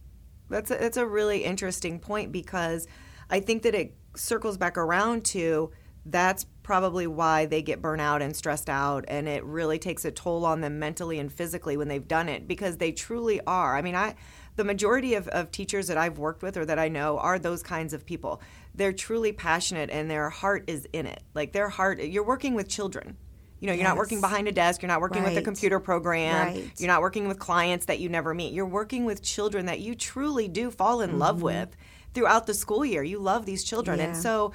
that's 0.51 0.73
a, 0.73 0.75
that's 0.75 0.97
a 0.97 1.07
really 1.07 1.45
interesting 1.45 2.01
point 2.01 2.33
because 2.33 2.89
I 3.31 3.39
think 3.39 3.63
that 3.63 3.77
it 3.77 3.95
circles 4.17 4.57
back 4.57 4.77
around 4.77 5.25
to 5.27 5.71
that's 6.05 6.47
probably 6.65 7.07
why 7.07 7.47
they 7.47 7.63
get 7.63 7.81
burnt 7.81 8.01
out 8.01 8.23
and 8.23 8.35
stressed 8.35 8.69
out, 8.69 9.05
and 9.07 9.29
it 9.29 9.45
really 9.45 9.79
takes 9.79 10.05
a 10.05 10.11
toll 10.11 10.45
on 10.45 10.61
them 10.61 10.81
mentally 10.81 11.21
and 11.21 11.33
physically 11.33 11.77
when 11.77 11.87
they've 11.87 12.09
done 12.09 12.29
it 12.29 12.49
because 12.49 12.79
they 12.79 12.91
truly 12.91 13.41
are. 13.47 13.77
I 13.77 13.83
mean, 13.83 13.95
I 13.95 14.17
the 14.57 14.65
majority 14.65 15.15
of, 15.15 15.29
of 15.29 15.53
teachers 15.53 15.87
that 15.87 15.97
I've 15.97 16.19
worked 16.19 16.43
with 16.43 16.57
or 16.57 16.65
that 16.65 16.79
I 16.79 16.89
know 16.89 17.19
are 17.19 17.39
those 17.39 17.63
kinds 17.63 17.93
of 17.93 18.05
people. 18.05 18.41
They're 18.77 18.93
truly 18.93 19.33
passionate 19.33 19.91
and 19.91 20.11
their 20.11 20.31
heart 20.31 20.65
is 20.69 20.87
in 20.93 21.07
it. 21.07 21.23
Like 21.35 21.53
their 21.53 21.69
heart, 21.69 22.01
you're 22.01 22.25
working 22.25 22.55
with 22.55 22.69
children. 22.69 23.17
You 23.59 23.69
know, 23.69 23.73
you're 23.73 23.85
not 23.85 23.97
working 23.97 24.21
behind 24.21 24.49
a 24.49 24.53
desk, 24.53 24.83
you're 24.83 24.89
not 24.89 25.01
working 25.01 25.23
with 25.25 25.37
a 25.37 25.43
computer 25.43 25.81
program, 25.81 26.47
Right. 26.49 26.71
you're 26.77 26.89
not 26.89 27.01
working 27.01 27.27
with 27.27 27.39
clients 27.39 27.87
that 27.87 27.99
you 28.01 28.11
never 28.11 28.35
meet. 28.35 28.53
You're 28.53 28.67
working 28.67 29.07
with 29.07 29.23
children 29.23 29.65
that 29.67 29.81
you 29.81 29.95
truly 29.95 30.47
do 30.47 30.71
fall 30.71 31.01
in 31.01 31.19
love 31.19 31.41
with 31.41 31.75
throughout 32.13 32.47
the 32.47 32.53
school 32.53 32.85
year. 32.85 33.03
You 33.03 33.19
love 33.19 33.47
these 33.47 33.65
children. 33.65 33.99
And 33.99 34.13
Mm-hmm. 34.13 34.21
So, 34.21 34.53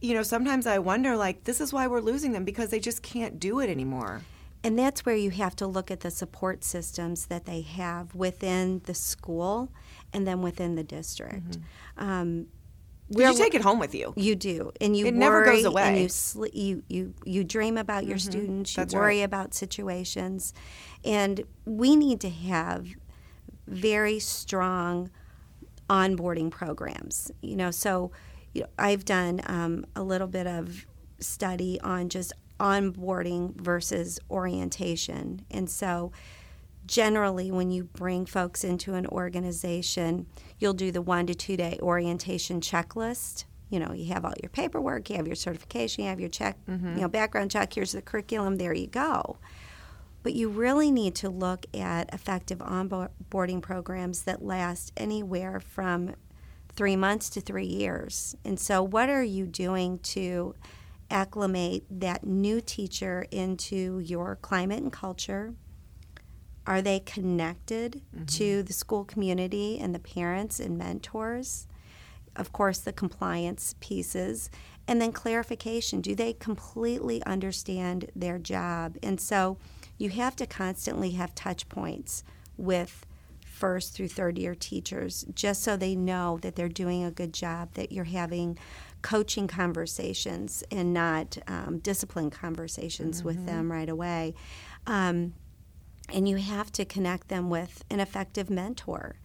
you 0.00 0.14
know, 0.14 0.22
sometimes 0.22 0.66
I 0.66 0.78
wonder 0.78 1.16
like, 1.16 1.44
this 1.44 1.60
is 1.60 1.72
why 1.72 1.86
we're 1.86 2.00
losing 2.00 2.32
them 2.32 2.44
because 2.44 2.70
they 2.70 2.80
just 2.80 3.02
can't 3.02 3.38
do 3.38 3.60
it 3.60 3.68
anymore. 3.68 4.22
And 4.64 4.78
that's 4.78 5.04
where 5.04 5.16
you 5.16 5.30
have 5.30 5.54
to 5.56 5.66
look 5.66 5.90
at 5.90 6.00
the 6.00 6.10
support 6.10 6.64
systems 6.64 7.26
that 7.26 7.44
they 7.44 7.60
have 7.62 8.14
within 8.14 8.80
the 8.84 8.94
school 8.94 9.70
and 10.12 10.26
then 10.26 10.40
within 10.40 10.76
the 10.76 10.84
district. 10.84 11.58
Um, 11.98 12.46
'Cause 13.14 13.38
you 13.38 13.44
take 13.44 13.54
it 13.54 13.62
home 13.62 13.78
with 13.78 13.94
you. 13.94 14.12
You 14.16 14.34
do, 14.34 14.72
and 14.80 14.96
you 14.96 15.06
It 15.06 15.14
worry, 15.14 15.18
never 15.18 15.44
goes 15.44 15.64
and 15.64 15.66
away. 15.66 16.02
you, 16.02 16.08
sl- 16.08 16.46
you 16.52 16.82
you 16.88 17.14
you 17.24 17.44
dream 17.44 17.76
about 17.78 18.06
your 18.06 18.18
students. 18.18 18.76
You 18.76 18.82
That's 18.82 18.94
worry 18.94 19.18
right. 19.18 19.24
about 19.24 19.54
situations, 19.54 20.52
and 21.04 21.44
we 21.64 21.96
need 21.96 22.20
to 22.22 22.30
have 22.30 22.86
very 23.66 24.18
strong 24.18 25.10
onboarding 25.88 26.50
programs. 26.50 27.30
You 27.42 27.56
know, 27.56 27.70
so 27.70 28.10
you 28.54 28.62
know, 28.62 28.68
I've 28.78 29.04
done 29.04 29.40
um, 29.46 29.84
a 29.96 30.02
little 30.02 30.26
bit 30.28 30.46
of 30.46 30.86
study 31.20 31.80
on 31.80 32.08
just 32.08 32.32
onboarding 32.60 33.54
versus 33.60 34.18
orientation, 34.30 35.44
and 35.50 35.68
so 35.70 36.12
generally 36.86 37.50
when 37.50 37.70
you 37.70 37.84
bring 37.84 38.26
folks 38.26 38.64
into 38.64 38.94
an 38.94 39.06
organization 39.06 40.26
you'll 40.58 40.72
do 40.72 40.90
the 40.90 41.02
one 41.02 41.26
to 41.26 41.34
two 41.34 41.56
day 41.56 41.78
orientation 41.82 42.60
checklist. 42.60 43.44
You 43.70 43.80
know 43.80 43.92
you 43.92 44.12
have 44.12 44.24
all 44.24 44.34
your 44.42 44.50
paperwork 44.50 45.08
you 45.10 45.16
have 45.16 45.26
your 45.26 45.36
certification 45.36 46.04
you 46.04 46.10
have 46.10 46.20
your 46.20 46.28
check 46.28 46.56
mm-hmm. 46.66 46.94
you 46.94 47.00
know 47.00 47.08
background 47.08 47.50
check 47.50 47.72
here's 47.72 47.92
the 47.92 48.02
curriculum 48.02 48.56
there 48.56 48.74
you 48.74 48.86
go. 48.86 49.38
But 50.22 50.34
you 50.34 50.48
really 50.48 50.92
need 50.92 51.16
to 51.16 51.28
look 51.28 51.66
at 51.74 52.12
effective 52.14 52.58
onboarding 52.58 53.60
programs 53.60 54.22
that 54.22 54.44
last 54.44 54.92
anywhere 54.96 55.58
from 55.58 56.14
three 56.74 56.96
months 56.96 57.28
to 57.30 57.40
three 57.40 57.66
years. 57.66 58.36
And 58.44 58.58
so 58.58 58.82
what 58.82 59.08
are 59.08 59.24
you 59.24 59.46
doing 59.46 59.98
to 59.98 60.54
acclimate 61.10 61.84
that 61.90 62.24
new 62.24 62.60
teacher 62.60 63.26
into 63.30 63.98
your 63.98 64.36
climate 64.36 64.82
and 64.82 64.92
culture 64.92 65.54
are 66.66 66.82
they 66.82 67.00
connected 67.00 68.02
to 68.28 68.62
the 68.62 68.72
school 68.72 69.04
community 69.04 69.78
and 69.78 69.94
the 69.94 69.98
parents 69.98 70.60
and 70.60 70.78
mentors? 70.78 71.66
Of 72.36 72.52
course, 72.52 72.78
the 72.78 72.92
compliance 72.92 73.74
pieces. 73.80 74.50
And 74.86 75.00
then 75.00 75.12
clarification 75.12 76.00
do 76.00 76.14
they 76.14 76.32
completely 76.32 77.22
understand 77.24 78.10
their 78.14 78.38
job? 78.38 78.96
And 79.02 79.20
so 79.20 79.58
you 79.98 80.10
have 80.10 80.36
to 80.36 80.46
constantly 80.46 81.12
have 81.12 81.34
touch 81.34 81.68
points 81.68 82.24
with 82.56 83.06
first 83.40 83.94
through 83.94 84.08
third 84.08 84.38
year 84.38 84.54
teachers 84.54 85.24
just 85.34 85.62
so 85.62 85.76
they 85.76 85.94
know 85.94 86.38
that 86.42 86.56
they're 86.56 86.68
doing 86.68 87.04
a 87.04 87.10
good 87.10 87.32
job, 87.32 87.74
that 87.74 87.92
you're 87.92 88.04
having 88.04 88.58
coaching 89.02 89.46
conversations 89.46 90.64
and 90.70 90.92
not 90.92 91.38
um, 91.46 91.78
discipline 91.78 92.30
conversations 92.30 93.22
with 93.22 93.46
them 93.46 93.70
right 93.70 93.88
away. 93.88 94.34
Um, 94.86 95.34
and 96.08 96.28
you 96.28 96.36
have 96.36 96.70
to 96.72 96.84
connect 96.84 97.28
them 97.28 97.50
with 97.50 97.84
an 97.90 98.00
effective 98.00 98.50
mentor. 98.50 99.16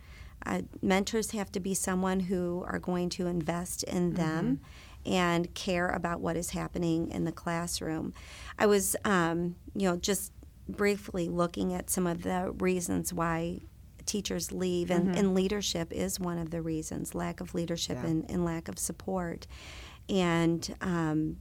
Uh, 0.46 0.62
mentors 0.82 1.32
have 1.32 1.52
to 1.52 1.60
be 1.60 1.74
someone 1.74 2.22
who 2.22 2.64
are 2.68 2.80
going 2.80 3.10
to 3.10 3.28
invest 3.28 3.84
in 3.84 4.14
them 4.14 4.62
and 5.06 5.54
care 5.54 5.90
about 5.90 6.22
what 6.22 6.38
is 6.38 6.52
happening 6.52 7.10
in 7.12 7.26
the 7.26 7.32
classroom. 7.32 8.14
I 8.60 8.66
was, 8.66 8.96
um, 9.04 9.56
you 9.76 9.90
know, 9.90 9.98
just 9.98 10.32
briefly 10.70 11.28
looking 11.30 11.74
at 11.74 11.90
some 11.90 12.06
of 12.08 12.24
the 12.24 12.54
reasons 12.60 13.14
why 13.14 13.62
teachers 14.06 14.52
leave, 14.54 14.90
and, 14.90 15.14
and 15.16 15.34
leadership 15.34 15.92
is 15.92 16.18
one 16.20 16.38
of 16.38 16.50
the 16.52 16.62
reasons 16.62 17.14
lack 17.14 17.42
of 17.42 17.54
leadership 17.54 17.98
Yeah. 18.02 18.10
and, 18.10 18.30
and 18.32 18.46
lack 18.46 18.70
of 18.70 18.80
support. 18.80 19.48
And, 20.08 20.74
um, 20.80 21.38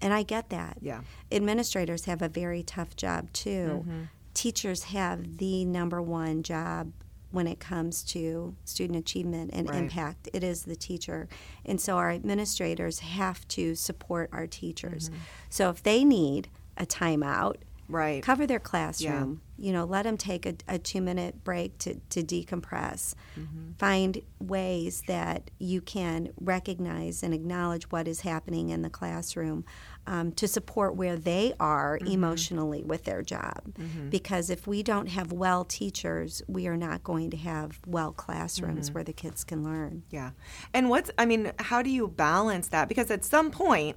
and 0.00 0.14
I 0.14 0.22
get 0.22 0.48
that 0.50 0.78
Yeah. 0.80 1.02
administrators 1.30 2.06
have 2.06 2.22
a 2.22 2.28
very 2.28 2.62
tough 2.62 2.96
job 2.96 3.32
too. 3.32 3.82
Mm-hmm. 3.86 4.02
Teachers 4.34 4.84
have 4.84 5.38
the 5.38 5.64
number 5.64 6.02
one 6.02 6.42
job 6.42 6.92
when 7.30 7.46
it 7.48 7.58
comes 7.58 8.02
to 8.04 8.54
student 8.64 8.96
achievement 8.98 9.50
and 9.52 9.68
Right. 9.68 9.78
impact. 9.82 10.28
It 10.32 10.44
is 10.44 10.62
the 10.64 10.76
teacher. 10.76 11.28
And 11.64 11.80
so 11.80 11.96
our 11.96 12.10
administrators 12.10 13.00
have 13.00 13.46
to 13.48 13.74
support 13.74 14.30
our 14.32 14.46
teachers. 14.46 15.08
Mm-hmm. 15.08 15.18
So 15.50 15.68
if 15.70 15.82
they 15.82 16.04
need 16.04 16.48
a 16.76 16.86
timeout, 16.86 17.56
Right. 17.88 18.22
cover 18.22 18.46
their 18.46 18.60
classroom. 18.60 19.40
You 19.58 19.72
know, 19.72 19.84
let 19.84 20.04
them 20.04 20.16
take 20.16 20.46
a, 20.46 20.54
a 20.66 20.78
two 20.78 21.00
minute 21.02 21.44
break 21.44 21.76
to, 21.78 21.96
to 22.10 22.22
decompress. 22.22 23.14
Mm-hmm. 23.38 23.72
Find 23.78 24.22
ways 24.40 25.02
that 25.06 25.50
you 25.58 25.80
can 25.80 26.30
recognize 26.40 27.22
and 27.22 27.34
acknowledge 27.34 27.90
what 27.90 28.08
is 28.08 28.22
happening 28.22 28.70
in 28.70 28.82
the 28.82 28.90
classroom 28.90 29.64
um, 30.06 30.32
to 30.32 30.46
support 30.48 30.94
where 30.96 31.16
they 31.16 31.54
are 31.58 31.98
Mm-hmm. 31.98 32.12
emotionally 32.12 32.82
with 32.82 33.04
their 33.04 33.22
job. 33.22 33.62
Because 34.10 34.50
if 34.50 34.66
we 34.66 34.82
don't 34.82 35.06
have 35.08 35.32
well 35.32 35.64
teachers, 35.64 36.42
we 36.48 36.66
are 36.66 36.76
not 36.76 37.02
going 37.02 37.30
to 37.30 37.36
have 37.36 37.80
well 37.86 38.12
classrooms 38.12 38.86
Mm-hmm. 38.86 38.94
where 38.94 39.04
the 39.04 39.12
kids 39.12 39.44
can 39.44 39.62
learn. 39.64 40.02
Yeah. 40.10 40.30
And 40.72 40.88
what's, 40.90 41.10
I 41.18 41.24
mean, 41.26 41.52
how 41.58 41.82
do 41.82 41.90
you 41.90 42.08
balance 42.08 42.68
that? 42.68 42.88
Because 42.88 43.10
at 43.10 43.24
some 43.24 43.50
point, 43.50 43.96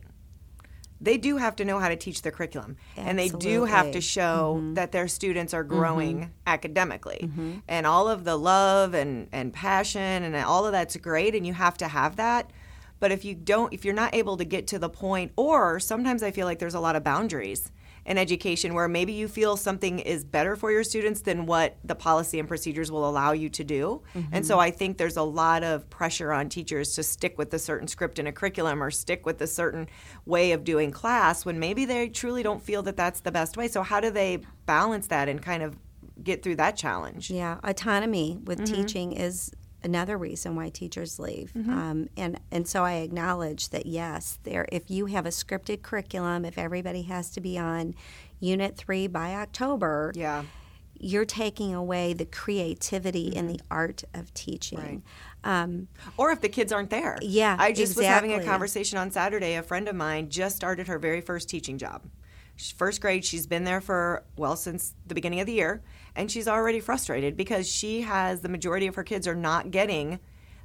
they 0.99 1.17
do 1.17 1.37
have 1.37 1.55
to 1.57 1.63
know 1.65 1.77
how 1.77 1.89
to 1.89 1.95
teach 1.95 2.23
their 2.23 2.31
curriculum. 2.31 2.75
And 2.95 3.19
they 3.19 3.29
do 3.29 3.65
have 3.65 3.91
to 3.91 3.97
Absolutely. 3.97 4.01
show 4.01 4.61
that 4.73 4.91
their 4.91 5.07
students 5.07 5.53
are 5.53 5.63
growing 5.63 6.31
academically. 6.47 7.29
And 7.67 7.85
all 7.85 8.09
of 8.09 8.23
the 8.23 8.35
love 8.35 8.95
and, 8.95 9.27
and 9.31 9.53
passion 9.53 10.01
and 10.23 10.35
all 10.37 10.65
of 10.65 10.71
that's 10.71 10.95
great. 10.97 11.35
And 11.35 11.45
you 11.45 11.53
have 11.53 11.77
to 11.77 11.87
have 11.87 12.15
that. 12.15 12.49
But 12.99 13.11
if 13.11 13.23
you 13.25 13.35
don't, 13.35 13.73
if 13.73 13.85
you're 13.85 13.93
not 13.93 14.15
able 14.15 14.37
to 14.37 14.45
get 14.45 14.67
to 14.67 14.79
the 14.79 14.89
point, 14.89 15.31
or 15.35 15.79
sometimes 15.79 16.23
I 16.23 16.31
feel 16.31 16.45
like 16.45 16.59
there's 16.59 16.73
a 16.73 16.79
lot 16.79 16.95
of 16.95 17.03
boundaries 17.03 17.71
in 18.05 18.17
education 18.17 18.73
where 18.73 18.87
maybe 18.87 19.11
you 19.11 19.27
feel 19.27 19.57
something 19.57 19.99
is 19.99 20.23
better 20.23 20.55
for 20.55 20.71
your 20.71 20.83
students 20.83 21.21
than 21.21 21.45
what 21.45 21.75
the 21.83 21.93
policy 21.93 22.39
and 22.39 22.47
procedures 22.47 22.89
will 22.89 23.07
allow 23.07 23.33
you 23.33 23.49
to 23.49 23.65
do. 23.65 24.01
And 24.31 24.45
so 24.45 24.59
I 24.59 24.71
think 24.71 24.97
there's 24.97 25.17
a 25.17 25.23
lot 25.23 25.61
of 25.61 25.89
pressure 25.89 26.31
on 26.31 26.47
teachers 26.47 26.95
to 26.95 27.03
stick 27.03 27.37
with 27.37 27.53
a 27.53 27.59
certain 27.59 27.85
script 27.87 28.17
in 28.17 28.25
a 28.25 28.31
curriculum 28.31 28.81
or 28.81 28.91
stick 28.91 29.25
with 29.25 29.41
a 29.41 29.47
certain 29.47 29.89
way 30.25 30.53
of 30.53 30.63
doing 30.63 30.89
class 30.91 31.43
when 31.43 31.59
maybe 31.59 31.83
they 31.83 32.07
truly 32.07 32.43
don't 32.43 32.63
feel 32.63 32.81
that 32.83 32.95
that's 32.95 33.19
the 33.19 33.31
best 33.31 33.57
way. 33.57 33.67
So 33.67 33.83
how 33.83 33.99
do 33.99 34.09
they 34.09 34.39
balance 34.65 35.07
that 35.07 35.27
and 35.27 35.41
kind 35.41 35.61
of 35.61 35.77
get 36.23 36.43
through 36.43 36.55
that 36.55 36.77
challenge? 36.77 37.29
Yeah, 37.29 37.59
autonomy 37.61 38.39
with 38.45 38.59
Mm-hmm. 38.59 38.73
teaching 38.73 39.11
is 39.11 39.51
another 39.87 40.17
reason 40.17 40.55
why 40.55 40.69
teachers 40.69 41.17
leave. 41.17 41.51
Mm-hmm. 41.55 41.71
Um, 41.71 42.09
and 42.15 42.39
and 42.51 42.67
so 42.67 42.83
I 42.83 42.95
acknowledge 42.95 43.69
that 43.69 43.85
yes, 43.85 44.37
there 44.43 44.67
if 44.71 44.91
you 44.91 45.07
have 45.07 45.25
a 45.25 45.29
scripted 45.29 45.81
curriculum, 45.81 46.45
if 46.45 46.57
everybody 46.57 47.03
has 47.03 47.31
to 47.31 47.41
be 47.41 47.57
on 47.57 47.95
Unit 48.39 48.75
Three 48.77 49.07
by 49.07 49.33
October, 49.33 50.11
Yeah. 50.15 50.43
you're 50.99 51.25
taking 51.25 51.73
away 51.73 52.13
the 52.13 52.25
creativity 52.25 53.35
and 53.35 53.49
the 53.49 53.59
art 53.71 54.03
of 54.13 54.33
teaching. 54.33 54.77
Mm-hmm. 54.77 54.87
Right. 55.49 55.63
Um, 55.63 55.87
Or 56.17 56.31
if 56.31 56.41
the 56.41 56.49
kids 56.49 56.71
aren't 56.73 56.89
there. 56.89 57.17
Yeah, 57.21 57.55
I 57.57 57.71
just 57.71 57.95
was 57.95 58.05
having 58.05 58.33
a 58.33 58.43
conversation 58.43 58.97
on 58.99 59.11
Saturday. 59.11 59.55
A 59.55 59.63
friend 59.63 59.87
of 59.87 59.95
mine 59.95 60.29
just 60.29 60.55
started 60.55 60.87
her 60.87 60.99
very 60.99 61.21
first 61.21 61.47
teaching 61.49 61.77
job. 61.77 62.03
First 62.75 63.01
grade, 63.01 63.23
she's 63.23 63.45
been 63.47 63.63
there 63.63 63.79
for, 63.81 64.23
well, 64.35 64.55
since 64.55 64.93
the 65.05 65.15
beginning 65.15 65.39
of 65.39 65.45
the 65.47 65.53
year. 65.53 65.81
And 66.17 66.29
she's 66.31 66.47
already 66.47 66.79
frustrated 66.79 67.37
because 67.37 67.67
she 67.69 68.01
has 68.01 68.41
the 68.41 68.49
majority 68.49 68.87
of 68.87 68.95
her 68.95 69.03
kids 69.03 69.27
are 69.27 69.35
not 69.35 69.71
getting 69.71 70.19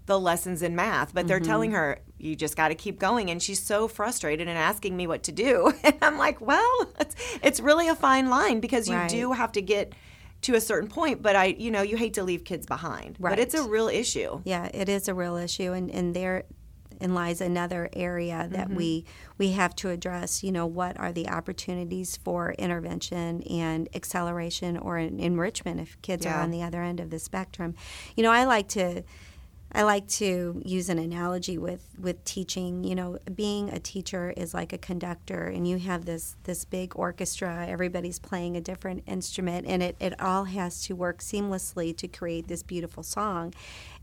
the 0.07 0.19
lessons 0.19 0.63
in 0.63 0.75
math, 0.75 1.15
but 1.15 1.29
they're 1.29 1.39
Mm-hmm. 1.39 1.47
telling 1.49 1.71
her, 1.73 2.01
you 2.19 2.35
just 2.35 2.57
got 2.57 2.69
to 2.69 2.75
keep 2.75 2.99
going. 2.99 3.31
And 3.31 3.41
she's 3.41 3.63
so 3.63 3.87
frustrated 3.87 4.49
and 4.49 4.59
asking 4.59 4.97
me 4.97 5.07
what 5.07 5.23
to 5.25 5.33
do. 5.33 5.73
And 5.85 5.95
I'm 6.03 6.19
like, 6.19 6.41
well, 6.41 6.93
it's, 6.99 7.15
it's 7.43 7.61
really 7.61 7.87
a 7.89 7.95
fine 7.95 8.29
line 8.29 8.59
because 8.59 8.89
you 8.89 8.97
Right. 8.97 9.09
do 9.09 9.31
have 9.33 9.53
to 9.53 9.63
get 9.63 9.93
to 10.43 10.57
a 10.57 10.61
certain 10.61 10.89
point, 10.89 11.23
but 11.23 11.37
I, 11.37 11.45
you 11.57 11.71
know, 11.71 11.83
you 11.83 11.97
hate 11.97 12.15
to 12.15 12.25
leave 12.25 12.43
kids 12.45 12.67
behind. 12.67 13.17
Right. 13.21 13.31
But 13.31 13.39
it's 13.39 13.55
a 13.55 13.63
real 13.63 13.87
issue. 13.87 14.41
Yeah, 14.45 14.69
it 14.75 14.89
is 14.89 15.07
a 15.07 15.15
real 15.15 15.37
issue, 15.37 15.71
and 15.73 15.89
and 15.89 16.17
there 16.17 16.43
in 17.03 17.15
lies 17.15 17.41
another 17.41 17.89
area 17.93 18.49
that 18.51 18.69
Mm-hmm. 18.69 18.77
we 18.77 19.05
we 19.39 19.53
have 19.53 19.75
to 19.77 19.91
address. 19.91 20.43
You 20.45 20.53
know, 20.53 20.67
what 20.67 20.99
are 20.99 21.13
the 21.13 21.29
opportunities 21.29 22.17
for 22.25 22.53
intervention 22.53 23.43
and 23.43 23.89
acceleration 23.95 24.77
or 24.77 24.99
en- 24.99 25.19
enrichment 25.21 25.81
if 25.81 26.01
kids 26.03 26.25
Yeah. 26.25 26.39
are 26.39 26.43
on 26.43 26.51
the 26.51 26.63
other 26.63 26.83
end 26.83 27.01
of 27.01 27.11
the 27.11 27.19
spectrum? 27.19 27.75
You 28.17 28.23
know, 28.23 28.31
I 28.33 28.45
like 28.45 28.69
to. 28.69 29.03
I 29.75 29.85
like 29.85 30.07
to 30.21 30.61
use 30.67 30.91
an 30.91 30.99
analogy 30.99 31.57
with, 31.57 31.83
with 31.99 32.23
teaching. 32.27 32.85
You 32.85 32.95
know, 32.95 33.19
being 33.35 33.71
a 33.71 33.79
teacher 33.79 34.35
is 34.37 34.53
like 34.53 34.75
a 34.75 34.77
conductor, 34.77 35.45
and 35.47 35.67
you 35.67 35.79
have 35.79 36.05
this 36.05 36.37
this 36.45 36.67
big 36.67 36.93
orchestra. 36.95 37.67
Everybody's 37.67 38.19
playing 38.19 38.55
a 38.55 38.61
different 38.61 39.03
instrument, 39.07 39.67
and 39.67 39.83
it, 39.83 39.97
it 39.99 40.21
all 40.21 40.45
has 40.45 40.83
to 40.83 40.95
work 40.95 41.21
seamlessly 41.21 41.97
to 41.97 42.07
create 42.07 42.49
this 42.49 42.63
beautiful 42.63 43.03
song. 43.03 43.55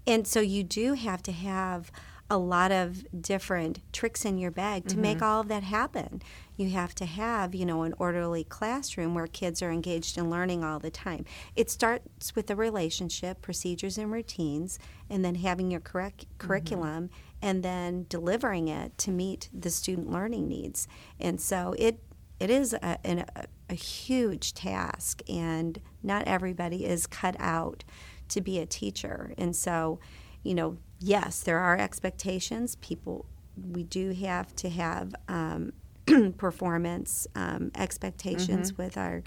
And 0.07 0.25
so 0.27 0.39
you 0.39 0.63
do 0.63 0.93
have 0.93 1.21
to 1.23 1.31
have 1.31 1.91
a 2.29 2.37
lot 2.37 2.71
of 2.71 3.05
different 3.21 3.81
tricks 3.91 4.23
in 4.23 4.37
your 4.37 4.51
bag 4.51 4.87
to 4.87 4.97
make 4.97 5.17
mm-hmm. 5.17 5.25
all 5.25 5.41
of 5.41 5.47
that 5.47 5.63
happen. 5.63 6.21
You 6.55 6.69
have 6.69 6.93
to 6.95 7.05
have, 7.05 7.55
you 7.55 7.65
know, 7.65 7.83
an 7.83 7.93
orderly 7.97 8.43
classroom 8.43 9.15
where 9.15 9.27
kids 9.27 9.61
are 9.61 9.71
engaged 9.71 10.17
in 10.17 10.29
learning 10.29 10.63
all 10.63 10.79
the 10.79 10.91
time. 10.91 11.25
It 11.55 11.71
starts 11.71 12.35
with 12.35 12.47
the 12.47 12.55
relationship, 12.55 13.41
procedures 13.41 13.97
and 13.97 14.11
routines, 14.11 14.77
and 15.09 15.25
then 15.25 15.35
having 15.35 15.71
your 15.71 15.79
correct 15.79 16.25
mm-hmm. 16.25 16.47
curriculum 16.47 17.09
and 17.41 17.63
then 17.63 18.05
delivering 18.09 18.67
it 18.67 18.97
to 18.99 19.11
meet 19.11 19.49
the 19.53 19.69
student 19.69 20.11
learning 20.11 20.47
needs. 20.47 20.87
And 21.19 21.39
so 21.39 21.73
it 21.77 21.99
it 22.39 22.49
is 22.49 22.73
a, 22.73 23.05
an, 23.05 23.25
a, 23.35 23.45
a 23.69 23.73
huge 23.73 24.53
task, 24.53 25.21
and 25.27 25.81
not 26.01 26.25
everybody 26.25 26.85
is 26.85 27.05
cut 27.05 27.35
out 27.37 27.83
to 28.29 28.39
be 28.39 28.59
a 28.59 28.65
teacher. 28.65 29.33
And 29.37 29.53
so, 29.55 29.99
you 30.43 30.53
know, 30.53 30.77
yes, 30.99 31.41
there 31.41 31.59
are 31.59 31.77
expectations. 31.77 32.75
People, 32.75 33.25
we 33.71 33.83
do 33.83 34.11
have 34.11 34.55
to 34.57 34.69
have 34.69 35.15
um, 35.27 35.73
performance 36.37 37.27
um, 37.35 37.71
expectations 37.75 38.77
with 38.77 38.97
our 38.97 39.23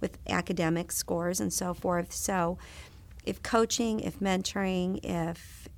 with 0.00 0.18
academic 0.28 0.92
scores 0.92 1.40
and 1.40 1.52
so 1.52 1.72
forth. 1.72 2.12
So, 2.12 2.58
if 3.24 3.42
coaching, 3.42 4.00
if 4.00 4.20
mentoring, 4.20 5.00
if 5.02 5.68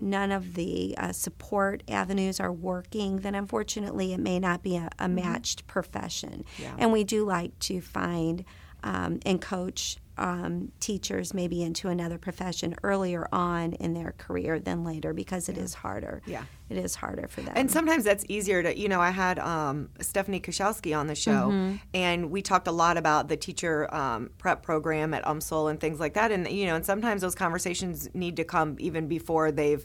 none 0.00 0.32
of 0.32 0.54
the 0.54 0.94
uh, 0.98 1.12
support 1.12 1.82
avenues 1.88 2.40
are 2.40 2.52
working, 2.52 3.18
then 3.18 3.34
unfortunately 3.34 4.12
it 4.12 4.20
may 4.20 4.38
not 4.38 4.62
be 4.62 4.76
a, 4.76 4.90
a 4.98 5.08
matched 5.08 5.66
profession. 5.66 6.44
Yeah. 6.58 6.74
And 6.78 6.92
we 6.92 7.04
do 7.04 7.24
like 7.24 7.58
to 7.60 7.80
find 7.80 8.44
um, 8.82 9.20
and 9.24 9.40
coach 9.40 9.96
um, 10.16 10.70
teachers 10.80 11.34
maybe 11.34 11.62
into 11.62 11.88
another 11.88 12.18
profession 12.18 12.74
earlier 12.82 13.26
on 13.32 13.72
in 13.74 13.94
their 13.94 14.12
career 14.16 14.60
than 14.60 14.84
later 14.84 15.12
because 15.12 15.48
it 15.48 15.58
is 15.58 15.74
harder. 15.74 16.22
Yeah. 16.26 16.44
It 16.70 16.76
is 16.78 16.94
harder 16.94 17.26
for 17.28 17.42
them. 17.42 17.52
And 17.56 17.70
sometimes 17.70 18.04
that's 18.04 18.24
easier 18.28 18.62
to, 18.62 18.78
you 18.78 18.88
know, 18.88 19.00
I 19.00 19.10
had 19.10 19.38
um, 19.38 19.90
Stephanie 20.00 20.40
Koszowski 20.40 20.96
on 20.98 21.08
the 21.08 21.14
show, 21.14 21.48
Mm-hmm. 21.50 21.76
and 21.92 22.30
we 22.30 22.42
talked 22.42 22.66
a 22.68 22.72
lot 22.72 22.96
about 22.96 23.28
the 23.28 23.36
teacher 23.36 23.92
um, 23.94 24.30
prep 24.38 24.62
program 24.62 25.12
at 25.14 25.24
UMSL 25.24 25.70
and 25.70 25.78
things 25.80 26.00
like 26.00 26.14
that. 26.14 26.30
And, 26.32 26.48
you 26.48 26.66
know, 26.66 26.76
and 26.76 26.86
sometimes 26.86 27.20
those 27.20 27.34
conversations 27.34 28.08
need 28.14 28.36
to 28.36 28.44
come 28.44 28.76
even 28.78 29.08
before 29.08 29.50
they've 29.52 29.84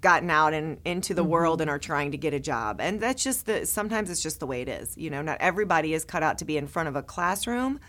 gotten 0.00 0.30
out 0.30 0.54
and 0.54 0.78
into 0.84 1.12
the 1.12 1.24
world 1.24 1.58
Mm-hmm. 1.58 1.62
and 1.62 1.70
are 1.70 1.78
trying 1.78 2.12
to 2.12 2.16
get 2.18 2.32
a 2.34 2.38
job. 2.40 2.80
And 2.80 3.00
that's 3.00 3.24
just 3.24 3.46
the, 3.46 3.66
sometimes 3.66 4.10
it's 4.10 4.22
just 4.22 4.38
the 4.38 4.46
way 4.46 4.62
it 4.62 4.68
is. 4.68 4.96
You 4.96 5.10
know, 5.10 5.22
not 5.22 5.38
everybody 5.40 5.92
is 5.92 6.04
cut 6.04 6.22
out 6.22 6.38
to 6.38 6.44
be 6.44 6.56
in 6.56 6.68
front 6.68 6.88
of 6.88 6.94
a 6.94 7.02
classroom, 7.02 7.80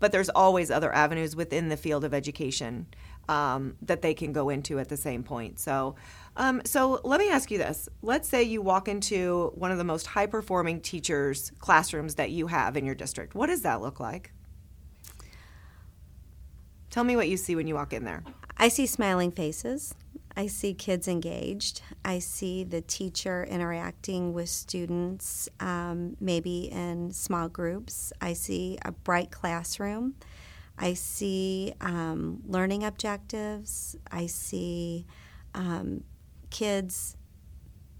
but 0.00 0.10
there's 0.10 0.28
always 0.30 0.70
other 0.70 0.92
avenues 0.92 1.36
within 1.36 1.68
the 1.68 1.76
field 1.76 2.04
of 2.04 2.12
education 2.12 2.86
um, 3.28 3.76
that 3.82 4.02
they 4.02 4.12
can 4.12 4.32
go 4.32 4.48
into 4.48 4.78
at 4.80 4.88
the 4.88 4.96
same 4.96 5.22
point. 5.22 5.60
So, 5.60 5.94
um, 6.36 6.62
so 6.64 7.00
let 7.04 7.20
me 7.20 7.30
ask 7.30 7.50
you 7.50 7.58
this: 7.58 7.88
Let's 8.02 8.28
say 8.28 8.42
you 8.42 8.60
walk 8.62 8.88
into 8.88 9.52
one 9.54 9.70
of 9.70 9.78
the 9.78 9.84
most 9.84 10.08
high-performing 10.08 10.80
teachers' 10.80 11.52
classrooms 11.60 12.16
that 12.16 12.30
you 12.30 12.48
have 12.48 12.76
in 12.76 12.84
your 12.84 12.96
district. 12.96 13.34
What 13.34 13.46
does 13.46 13.62
that 13.62 13.80
look 13.80 14.00
like? 14.00 14.32
Tell 16.90 17.04
me 17.04 17.14
what 17.14 17.28
you 17.28 17.36
see 17.36 17.54
when 17.54 17.68
you 17.68 17.76
walk 17.76 17.92
in 17.92 18.04
there. 18.04 18.24
I 18.58 18.68
see 18.68 18.86
smiling 18.86 19.30
faces. 19.30 19.94
I 20.36 20.46
see 20.46 20.74
kids 20.74 21.08
engaged. 21.08 21.82
I 22.04 22.20
see 22.20 22.64
the 22.64 22.80
teacher 22.80 23.44
interacting 23.44 24.32
with 24.32 24.48
students, 24.48 25.48
um, 25.58 26.16
maybe 26.20 26.70
in 26.70 27.12
small 27.12 27.48
groups. 27.48 28.12
I 28.20 28.34
see 28.34 28.78
a 28.84 28.92
bright 28.92 29.30
classroom. 29.30 30.14
I 30.78 30.94
see 30.94 31.74
um, 31.80 32.42
learning 32.46 32.84
objectives. 32.84 33.96
I 34.10 34.26
see 34.26 35.06
um, 35.54 36.04
kids 36.48 37.16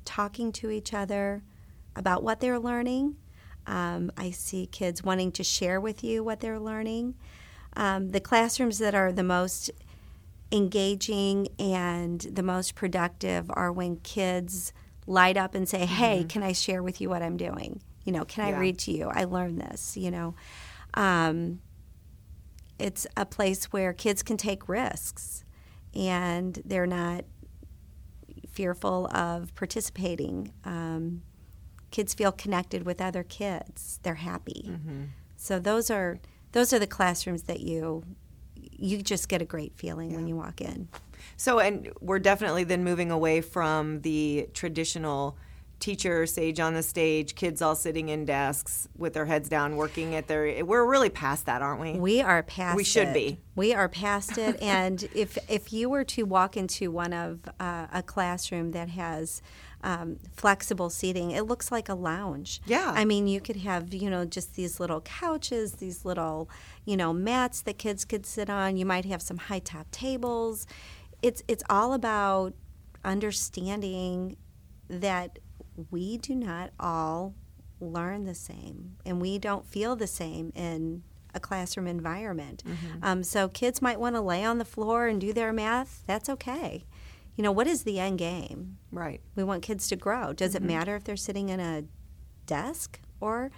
talking 0.05 0.53
to 0.53 0.71
each 0.71 0.95
other 0.95 1.43
about 1.97 2.23
what 2.23 2.41
they're 2.41 2.59
learning. 2.59 3.17
Um, 3.67 4.11
I 4.17 4.31
see 4.31 4.67
kids 4.67 5.05
wanting 5.05 5.33
to 5.33 5.45
share 5.45 5.81
with 5.81 6.03
you 6.03 6.25
what 6.25 6.41
they're 6.41 6.59
learning. 6.59 7.15
Um, 7.77 8.11
the 8.11 8.21
classrooms 8.21 8.79
that 8.79 8.95
are 8.95 9.13
the 9.13 9.23
most 9.23 9.71
engaging 10.53 11.49
and 11.59 12.21
the 12.21 12.43
most 12.43 12.75
productive 12.75 13.51
are 13.55 13.71
when 13.73 13.97
kids 13.97 14.73
light 15.07 15.37
up 15.37 15.55
and 15.55 15.69
say, 15.69 15.87
"Hey, 15.87 16.25
can 16.29 16.43
I 16.43 16.53
share 16.53 16.83
with 16.83 17.01
you 17.01 17.09
what 17.09 17.23
I'm 17.23 17.37
doing? 17.37 17.81
You 18.05 18.13
know, 18.13 18.25
can 18.25 18.45
I 18.45 18.59
read 18.59 18.79
to 18.81 18.93
you? 18.93 19.09
I 19.09 19.25
learned 19.25 19.61
this." 19.61 19.97
You 19.97 20.11
know, 20.11 20.35
um, 20.95 21.61
it's 22.79 23.07
a 23.17 23.27
place 23.27 23.67
where 23.67 23.93
kids 23.93 24.23
can 24.23 24.37
take 24.37 24.69
risks, 24.69 25.45
and 25.95 26.61
they're 26.65 26.87
not 26.87 27.25
fearful 28.49 29.07
of 29.15 29.55
participating. 29.55 30.53
Um, 30.65 31.23
kids 31.91 32.15
feel 32.15 32.33
connected 32.33 32.85
with 32.85 33.01
other 33.01 33.23
kids. 33.23 34.01
They're 34.03 34.15
happy. 34.17 34.71
So 35.37 35.59
those 35.59 35.91
are 35.91 36.19
those 36.53 36.73
are 36.73 36.79
the 36.79 36.87
classrooms 36.87 37.45
that 37.45 37.61
you 37.61 38.05
you 38.81 39.03
just 39.03 39.29
get 39.29 39.43
a 39.43 39.45
great 39.45 39.75
feeling 39.77 40.15
when 40.15 40.27
you 40.27 40.37
walk 40.37 40.61
in. 40.61 40.89
So, 41.37 41.61
and 41.61 41.91
we're 42.01 42.19
definitely 42.19 42.65
then 42.65 42.83
moving 42.83 43.11
away 43.11 43.41
from 43.41 44.01
the 44.01 44.49
traditional 44.55 45.37
teacher 45.81 46.27
sage 46.27 46.61
on 46.61 46.75
the 46.75 46.83
stage, 46.83 47.35
kids 47.35 47.63
all 47.63 47.75
sitting 47.75 48.11
in 48.11 48.25
desks 48.25 48.87
with 48.97 49.15
their 49.15 49.25
heads 49.25 49.49
down, 49.49 49.77
working 49.77 50.15
at 50.15 50.29
their. 50.29 50.65
We're 50.65 50.85
really 50.85 51.09
past 51.09 51.47
that, 51.47 51.63
aren't 51.63 51.81
we? 51.81 51.93
We 51.95 52.21
are 52.21 52.43
past. 52.43 52.77
We 52.77 52.85
should 52.85 53.09
it. 53.09 53.15
be. 53.15 53.41
We 53.57 53.75
are 53.75 53.89
past 53.89 54.39
it. 54.39 54.61
and 54.63 55.03
if 55.15 55.39
if 55.49 55.73
you 55.73 55.89
were 55.89 56.05
to 56.05 56.25
walk 56.25 56.57
into 56.57 56.91
one 56.91 57.13
of 57.13 57.41
uh, 57.59 57.87
a 57.93 58.03
classroom 58.03 58.73
that 58.73 58.91
has 58.91 59.43
um, 59.83 60.19
flexible 60.37 60.91
seating, 60.91 61.31
it 61.31 61.43
looks 61.43 61.73
like 61.73 61.89
a 61.89 61.95
lounge. 61.95 62.61
Yeah. 62.67 62.93
I 62.95 63.05
mean, 63.05 63.27
you 63.27 63.41
could 63.41 63.57
have 63.57 63.95
you 63.95 64.11
know 64.11 64.25
just 64.25 64.55
these 64.55 64.81
little 64.81 65.01
couches, 65.01 65.75
these 65.75 66.05
little 66.05 66.49
you 66.85 66.97
know 66.97 67.13
mats 67.13 67.63
that 67.63 67.79
kids 67.79 68.05
could 68.05 68.27
sit 68.27 68.51
on. 68.51 68.77
You 68.77 68.87
might 68.87 69.05
have 69.05 69.23
some 69.23 69.39
high 69.39 69.61
top 69.61 69.91
tables. 69.91 70.67
It's 71.23 71.43
it's 71.49 71.65
all 71.69 71.93
about 71.93 72.55
understanding 73.05 74.37
that 74.89 75.39
we 75.91 76.19
do 76.19 76.35
not 76.35 76.71
all 76.79 77.35
learn 77.81 78.25
the 78.25 78.35
same 78.35 78.97
and 79.07 79.21
we 79.21 79.39
don't 79.39 79.65
feel 79.65 79.97
the 79.97 80.07
same 80.07 80.53
in 80.55 81.03
a 81.35 81.41
classroom 81.41 81.87
environment. 81.87 82.63
Um, 83.03 83.23
so 83.23 83.49
kids 83.49 83.81
might 83.81 84.01
want 84.01 84.17
to 84.17 84.21
lay 84.21 84.45
on 84.45 84.59
the 84.59 84.65
floor 84.65 85.07
and 85.07 85.21
do 85.21 85.33
their 85.33 85.53
math. 85.53 86.03
That's 86.07 86.29
okay. 86.29 86.85
You 87.41 87.45
know, 87.45 87.53
what 87.53 87.67
is 87.67 87.85
the 87.85 87.99
end 87.99 88.19
game? 88.19 88.77
Right. 88.93 89.23
We 89.35 89.45
want 89.45 89.63
kids 89.63 89.89
to 89.89 89.97
grow. 89.97 90.35
Does 90.35 90.55
it 90.55 90.61
matter 90.63 90.95
if 90.95 91.05
they're 91.05 91.17
sitting 91.17 91.49
in 91.49 91.59
a 91.59 91.85
desk 92.45 93.01
or 93.19 93.51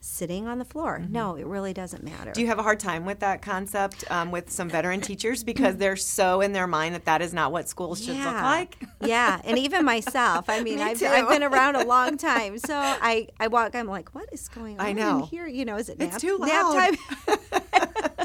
sitting 0.00 0.48
on 0.48 0.58
the 0.58 0.64
floor. 0.64 0.98
Mm-hmm. 0.98 1.12
No, 1.12 1.36
it 1.36 1.46
really 1.46 1.72
doesn't 1.72 2.02
matter. 2.02 2.32
Do 2.32 2.40
you 2.40 2.48
have 2.48 2.58
a 2.58 2.64
hard 2.64 2.80
time 2.80 3.04
with 3.04 3.20
that 3.20 3.40
concept 3.40 4.04
um, 4.10 4.32
with 4.32 4.50
some 4.50 4.68
veteran 4.68 5.00
teachers 5.00 5.44
because 5.44 5.76
they're 5.76 5.94
so 5.94 6.40
in 6.40 6.52
their 6.52 6.66
mind 6.66 6.96
that 6.96 7.04
that 7.04 7.22
is 7.22 7.32
not 7.32 7.52
what 7.52 7.68
schools 7.68 8.04
should 8.04 8.16
look 8.16 8.24
like? 8.26 8.76
yeah, 9.02 9.40
and 9.44 9.56
even 9.56 9.84
myself. 9.84 10.48
I 10.48 10.60
mean, 10.64 10.76
Me 10.78 10.82
I've. 10.82 11.00
I've 11.00 11.28
been 11.28 11.42
around 11.52 11.76
a 11.76 11.84
long 11.84 12.16
time, 12.16 12.58
so 12.58 12.74
I 12.76 13.28
I 13.38 13.46
walk. 13.46 13.76
I'm 13.76 13.86
like, 13.86 14.16
what 14.16 14.28
is 14.32 14.48
going 14.48 14.80
on 14.80 14.84
I 14.86 14.92
know. 14.92 15.18
in 15.18 15.24
here? 15.24 15.46
You 15.46 15.64
know, 15.64 15.76
is 15.76 15.88
it 15.88 16.00
nap, 16.00 16.08
It's 16.12 16.20
too 16.20 16.38
nap 16.40 16.64
time? 16.72 16.96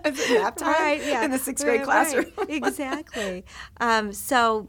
Is 0.06 0.19
it 0.19 0.41
nap 0.41 0.58
time 0.58 0.73
right, 0.73 1.02
yeah. 1.06 1.23
in 1.23 1.32
the 1.32 1.39
sixth 1.39 1.63
grade 1.63 1.78
Right, 1.80 1.86
classroom? 1.86 2.26
right. 2.38 2.49
exactly. 2.49 3.45
Um, 3.80 4.12
so, 4.12 4.67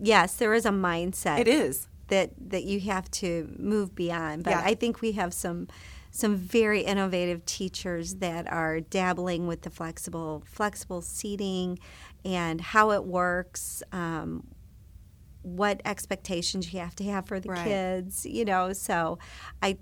yes, 0.00 0.34
there 0.36 0.54
is 0.54 0.64
a 0.66 0.70
mindset. 0.70 1.38
It 1.40 1.48
is. 1.48 1.88
that 2.08 2.32
that 2.50 2.64
you 2.64 2.80
have 2.80 3.10
to 3.10 3.54
move 3.58 3.94
beyond. 3.94 4.44
But 4.44 4.50
Yeah. 4.50 4.62
I 4.64 4.74
think 4.74 5.00
we 5.00 5.12
have 5.12 5.32
some 5.32 5.68
some 6.10 6.36
very 6.36 6.82
innovative 6.82 7.44
teachers 7.46 8.16
that 8.16 8.46
are 8.52 8.80
dabbling 8.80 9.46
with 9.48 9.62
the 9.62 9.70
flexible 9.70 10.42
flexible 10.46 11.00
seating 11.00 11.78
and 12.24 12.60
how 12.60 12.90
it 12.92 13.04
works. 13.04 13.82
Um, 13.90 14.46
what 15.42 15.80
expectations 15.84 16.72
you 16.72 16.80
have 16.80 16.94
to 16.96 17.04
have 17.04 17.26
for 17.26 17.38
the 17.40 17.48
Right. 17.50 17.64
kids, 17.64 18.24
you 18.24 18.44
know. 18.44 18.72
So, 18.72 19.18
I 19.62 19.76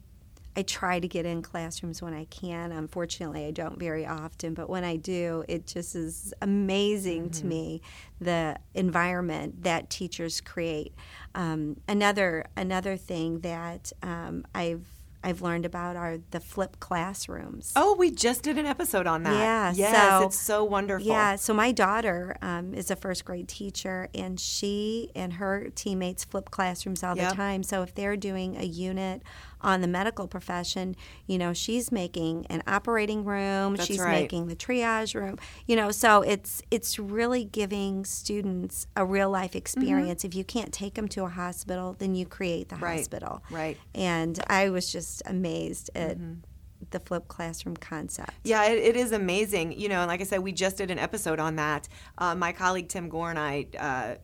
I 0.57 0.63
try 0.63 1.01
to 1.01 1.09
get 1.09 1.25
in 1.25 1.41
classrooms 1.41 2.03
when 2.03 2.13
I 2.13 2.27
can. 2.27 2.73
Unfortunately, 2.73 3.47
I 3.47 3.51
don't 3.53 3.79
very 3.79 4.07
often, 4.07 4.53
but 4.55 4.69
when 4.69 4.85
I 4.85 4.97
do, 4.97 5.45
it 5.49 5.67
just 5.67 5.95
is 5.95 6.35
amazing 6.43 7.31
to 7.31 7.47
me 7.47 7.81
the 8.21 8.57
environment 8.75 9.63
that 9.65 9.89
teachers 9.91 10.41
create. 10.41 10.95
Um, 11.35 11.81
another 11.89 12.45
another 12.57 12.97
thing 12.97 13.41
that 13.41 13.93
um, 14.03 14.45
I've 14.55 14.85
I've 15.25 15.41
learned 15.41 15.65
about 15.65 15.95
are 15.95 16.19
the 16.33 16.41
flip 16.41 16.81
classrooms. 16.81 17.73
Oh, 17.77 17.95
we 17.95 18.11
just 18.11 18.43
did 18.43 18.59
an 18.59 18.67
episode 18.67 19.07
on 19.07 19.23
that. 19.23 19.39
Yeah, 19.39 19.73
Yes, 19.73 19.97
so- 20.21 20.27
it's 20.27 20.39
so 20.41 20.65
wonderful. 20.65 21.07
Yeah, 21.07 21.37
so 21.37 21.55
my 21.55 21.71
daughter 21.71 22.37
um, 22.43 22.75
is 22.75 22.91
a 22.91 22.97
first 22.97 23.25
grade 23.25 23.47
teacher, 23.47 24.09
and 24.17 24.39
she 24.41 25.11
and 25.15 25.35
her 25.35 25.69
teammates 25.77 26.25
flip 26.25 26.51
classrooms 26.51 27.05
all 27.05 27.17
Yep. 27.17 27.31
the 27.31 27.37
time. 27.37 27.63
So 27.63 27.83
if 27.83 27.95
they're 27.95 28.17
doing 28.17 28.57
a 28.57 28.65
unit 28.65 29.23
on 29.63 29.81
the 29.81 29.87
medical 29.89 30.27
profession, 30.27 30.95
you 31.27 31.39
know, 31.39 31.53
she's 31.53 31.91
making 31.91 32.47
an 32.51 32.63
operating 32.67 33.25
room, 33.25 33.77
That's 33.77 33.87
she's 33.87 33.99
right. 33.99 34.21
making 34.23 34.49
the 34.49 34.57
triage 34.57 35.15
room, 35.15 35.39
you 35.67 35.77
know. 35.77 35.91
So 35.91 36.23
it's 36.23 36.61
it's 36.71 36.99
really 36.99 37.45
giving 37.45 38.05
students 38.05 38.87
a 38.97 39.05
real 39.05 39.31
life 39.31 39.55
experience. 39.57 40.25
If 40.25 40.35
you 40.35 40.45
can't 40.45 40.73
take 40.73 40.95
them 40.95 41.09
to 41.09 41.25
a 41.25 41.29
hospital, 41.29 41.95
then 41.99 42.15
you 42.15 42.27
create 42.27 42.69
the 42.69 42.75
Mm-hmm. 42.77 42.85
Right, 42.85 42.97
hospital. 42.99 43.43
right. 43.51 43.77
And 43.95 44.43
I 44.49 44.71
was 44.71 44.91
just 44.91 45.23
amazed 45.27 45.91
at 45.95 46.19
the 46.91 46.99
flip 46.99 47.29
classroom 47.29 47.77
concept. 47.77 48.33
Yeah, 48.45 48.65
it, 48.65 48.79
it 48.79 48.97
is 48.97 49.13
amazing. 49.13 49.79
You 49.79 49.89
know, 49.89 50.01
and 50.01 50.09
like 50.09 50.21
I 50.21 50.25
said, 50.25 50.41
we 50.41 50.51
just 50.53 50.77
did 50.79 50.91
an 50.91 50.99
episode 50.99 51.39
on 51.39 51.57
that. 51.57 51.89
Uh, 52.19 52.35
my 52.35 52.53
colleague 52.53 52.89
Tim 52.89 53.09
Gore 53.09 53.31
and 53.31 53.39
I 53.39 53.67
uh, 53.79 54.15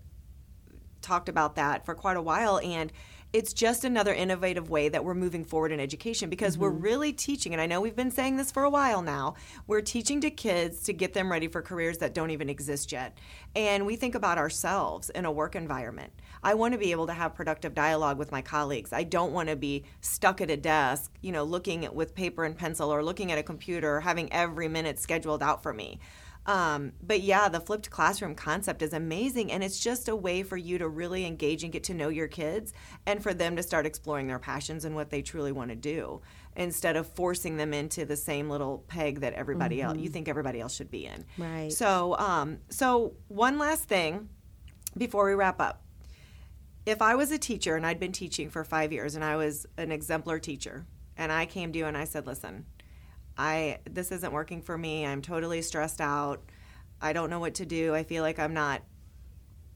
talked 1.01 1.29
about 1.29 1.55
that 1.57 1.85
for 1.87 1.94
quite 1.94 2.16
a 2.16 2.22
while, 2.22 2.59
and 2.59 2.92
it's 3.33 3.53
just 3.53 3.85
another 3.85 4.14
innovative 4.14 4.71
way 4.71 4.88
that 4.88 5.05
we're 5.05 5.14
moving 5.14 5.45
forward 5.45 5.71
in 5.71 5.81
education 5.81 6.31
because 6.31 6.57
we're 6.57 6.71
mm-hmm. 6.71 6.83
really 6.83 7.12
teaching, 7.12 7.53
and 7.53 7.61
I 7.61 7.67
know 7.67 7.81
we've 7.81 7.97
been 7.97 8.11
saying 8.11 8.37
this 8.37 8.51
for 8.51 8.64
a 8.64 8.71
while 8.71 9.03
now, 9.03 9.35
we're 9.67 9.83
teaching 9.83 10.21
to 10.23 10.31
kids 10.31 10.83
to 10.85 10.93
get 10.93 11.12
them 11.12 11.31
ready 11.31 11.47
for 11.47 11.61
careers 11.61 11.99
that 11.99 12.14
don't 12.14 12.31
even 12.31 12.49
exist 12.49 12.91
yet. 12.91 13.19
And 13.55 13.85
we 13.85 13.97
think 13.97 14.14
about 14.14 14.38
ourselves 14.38 15.11
in 15.11 15.25
a 15.25 15.33
work 15.33 15.57
environment. 15.57 16.12
I 16.43 16.55
want 16.55 16.73
to 16.73 16.79
be 16.79 16.93
able 16.93 17.09
to 17.09 17.12
have 17.12 17.35
productive 17.35 17.75
dialogue 17.75 18.17
with 18.17 18.33
my 18.33 18.41
colleagues. 18.41 18.93
I 18.93 19.03
don't 19.03 19.33
want 19.33 19.49
to 19.49 19.57
be 19.57 19.85
stuck 20.01 20.41
at 20.41 20.51
a 20.51 20.57
desk, 20.57 21.12
you 21.21 21.33
know, 21.33 21.45
looking 21.45 21.85
at, 21.85 21.95
with 21.95 22.14
paper 22.14 22.45
and 22.45 22.57
pencil 22.57 22.93
or 22.93 23.05
looking 23.05 23.33
at 23.33 23.38
a 23.38 23.43
computer 23.43 23.97
or 23.97 24.01
having 24.01 24.33
every 24.33 24.69
minute 24.69 24.99
scheduled 24.99 25.43
out 25.43 25.62
for 25.62 25.75
me. 25.75 25.99
Um, 26.49 26.93
but 27.03 27.21
yeah, 27.21 27.51
the 27.51 27.61
flipped 27.61 27.91
classroom 27.91 28.35
concept 28.35 28.81
is 28.81 28.95
amazing, 28.95 29.53
and 29.53 29.63
it's 29.63 29.79
just 29.79 30.09
a 30.09 30.17
way 30.17 30.43
for 30.43 30.57
you 30.57 30.79
to 30.79 30.89
really 30.89 31.27
engage 31.27 31.63
and 31.63 31.71
get 31.71 31.85
to 31.85 31.95
know 31.95 32.09
your 32.09 32.27
kids, 32.27 32.73
and 33.05 33.23
for 33.23 33.35
them 33.35 33.55
to 33.57 33.63
start 33.63 33.85
exploring 33.85 34.29
their 34.29 34.39
passions 34.39 34.87
and 34.87 34.95
what 34.95 35.11
they 35.11 35.21
truly 35.21 35.53
want 35.53 35.69
to 35.69 35.77
do, 35.77 36.23
instead 36.57 36.97
of 36.97 37.07
forcing 37.07 37.59
them 37.59 37.75
into 37.75 38.07
the 38.07 38.17
same 38.17 38.49
little 38.49 38.79
peg 38.89 39.21
that 39.21 39.35
everybody 39.35 39.83
else 39.83 39.99
you 39.99 40.09
think 40.09 40.27
everybody 40.27 40.59
else 40.59 40.75
should 40.75 40.91
be 40.91 41.05
in. 41.05 41.27
Right. 41.37 41.71
So, 41.71 42.17
um, 42.17 42.61
so 42.71 43.13
one 43.29 43.59
last 43.59 43.85
thing 43.85 44.31
before 44.97 45.27
we 45.27 45.35
wrap 45.35 45.61
up. 45.61 45.85
If 46.87 47.03
I 47.03 47.15
was 47.15 47.31
a 47.31 47.39
teacher 47.39 47.77
and 47.77 47.85
I'd 47.85 48.01
been 48.01 48.13
teaching 48.13 48.49
for 48.49 48.65
five 48.65 48.91
years 48.91 49.15
and 49.15 49.23
I 49.23 49.37
was 49.37 49.67
an 49.77 49.93
exemplar 49.93 50.39
teacher, 50.39 50.87
and 51.19 51.31
I 51.31 51.45
came 51.45 51.73
to 51.73 51.79
you 51.79 51.85
and 51.85 51.97
I 51.97 52.05
said, 52.05 52.27
"Listen, 52.27 52.65
I 53.38 53.79
this 53.88 54.11
isn't 54.12 54.33
working 54.33 54.61
for 54.61 54.77
me. 54.77 55.07
I'm 55.07 55.22
totally 55.22 55.62
stressed 55.62 56.01
out. 56.01 56.42
I 57.01 57.12
don't 57.12 57.31
know 57.31 57.38
what 57.38 57.55
to 57.55 57.66
do. 57.66 57.94
I 57.94 58.03
feel 58.03 58.22
like 58.22 58.38
I'm 58.38 58.55
not 58.55 58.83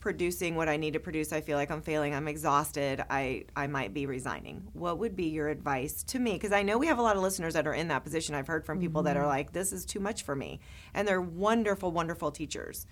producing 0.00 0.56
what 0.56 0.68
I 0.68 0.76
need 0.76 0.94
to 0.94 0.98
produce. 0.98 1.32
I 1.32 1.40
feel 1.40 1.56
like 1.56 1.70
I'm 1.70 1.80
failing. 1.80 2.12
I'm 2.12 2.26
exhausted. 2.26 3.04
I 3.08 3.44
I 3.54 3.68
might 3.68 3.94
be 3.94 4.04
resigning. 4.06 4.68
What 4.72 4.98
would 4.98 5.14
be 5.14 5.26
your 5.26 5.48
advice 5.48 6.02
to 6.04 6.18
me? 6.18 6.32
Because 6.32 6.50
I 6.50 6.64
know 6.64 6.76
we 6.76 6.88
have 6.88 6.98
a 6.98 7.02
lot 7.02 7.16
of 7.16 7.22
listeners 7.22 7.54
that 7.54 7.68
are 7.68 7.74
in 7.74 7.86
that 7.88 8.02
position. 8.02 8.34
I've 8.34 8.48
heard 8.48 8.66
from 8.66 8.80
people 8.80 9.04
that 9.04 9.16
are 9.16 9.20
mm-hmm. 9.20 9.28
like, 9.28 9.52
"This 9.52 9.72
is 9.72 9.86
too 9.86 10.00
much 10.00 10.24
for 10.24 10.34
me," 10.34 10.58
and 10.92 11.06
they're 11.06 11.22
wonderful, 11.22 11.92
wonderful 11.92 12.32
teachers. 12.32 12.84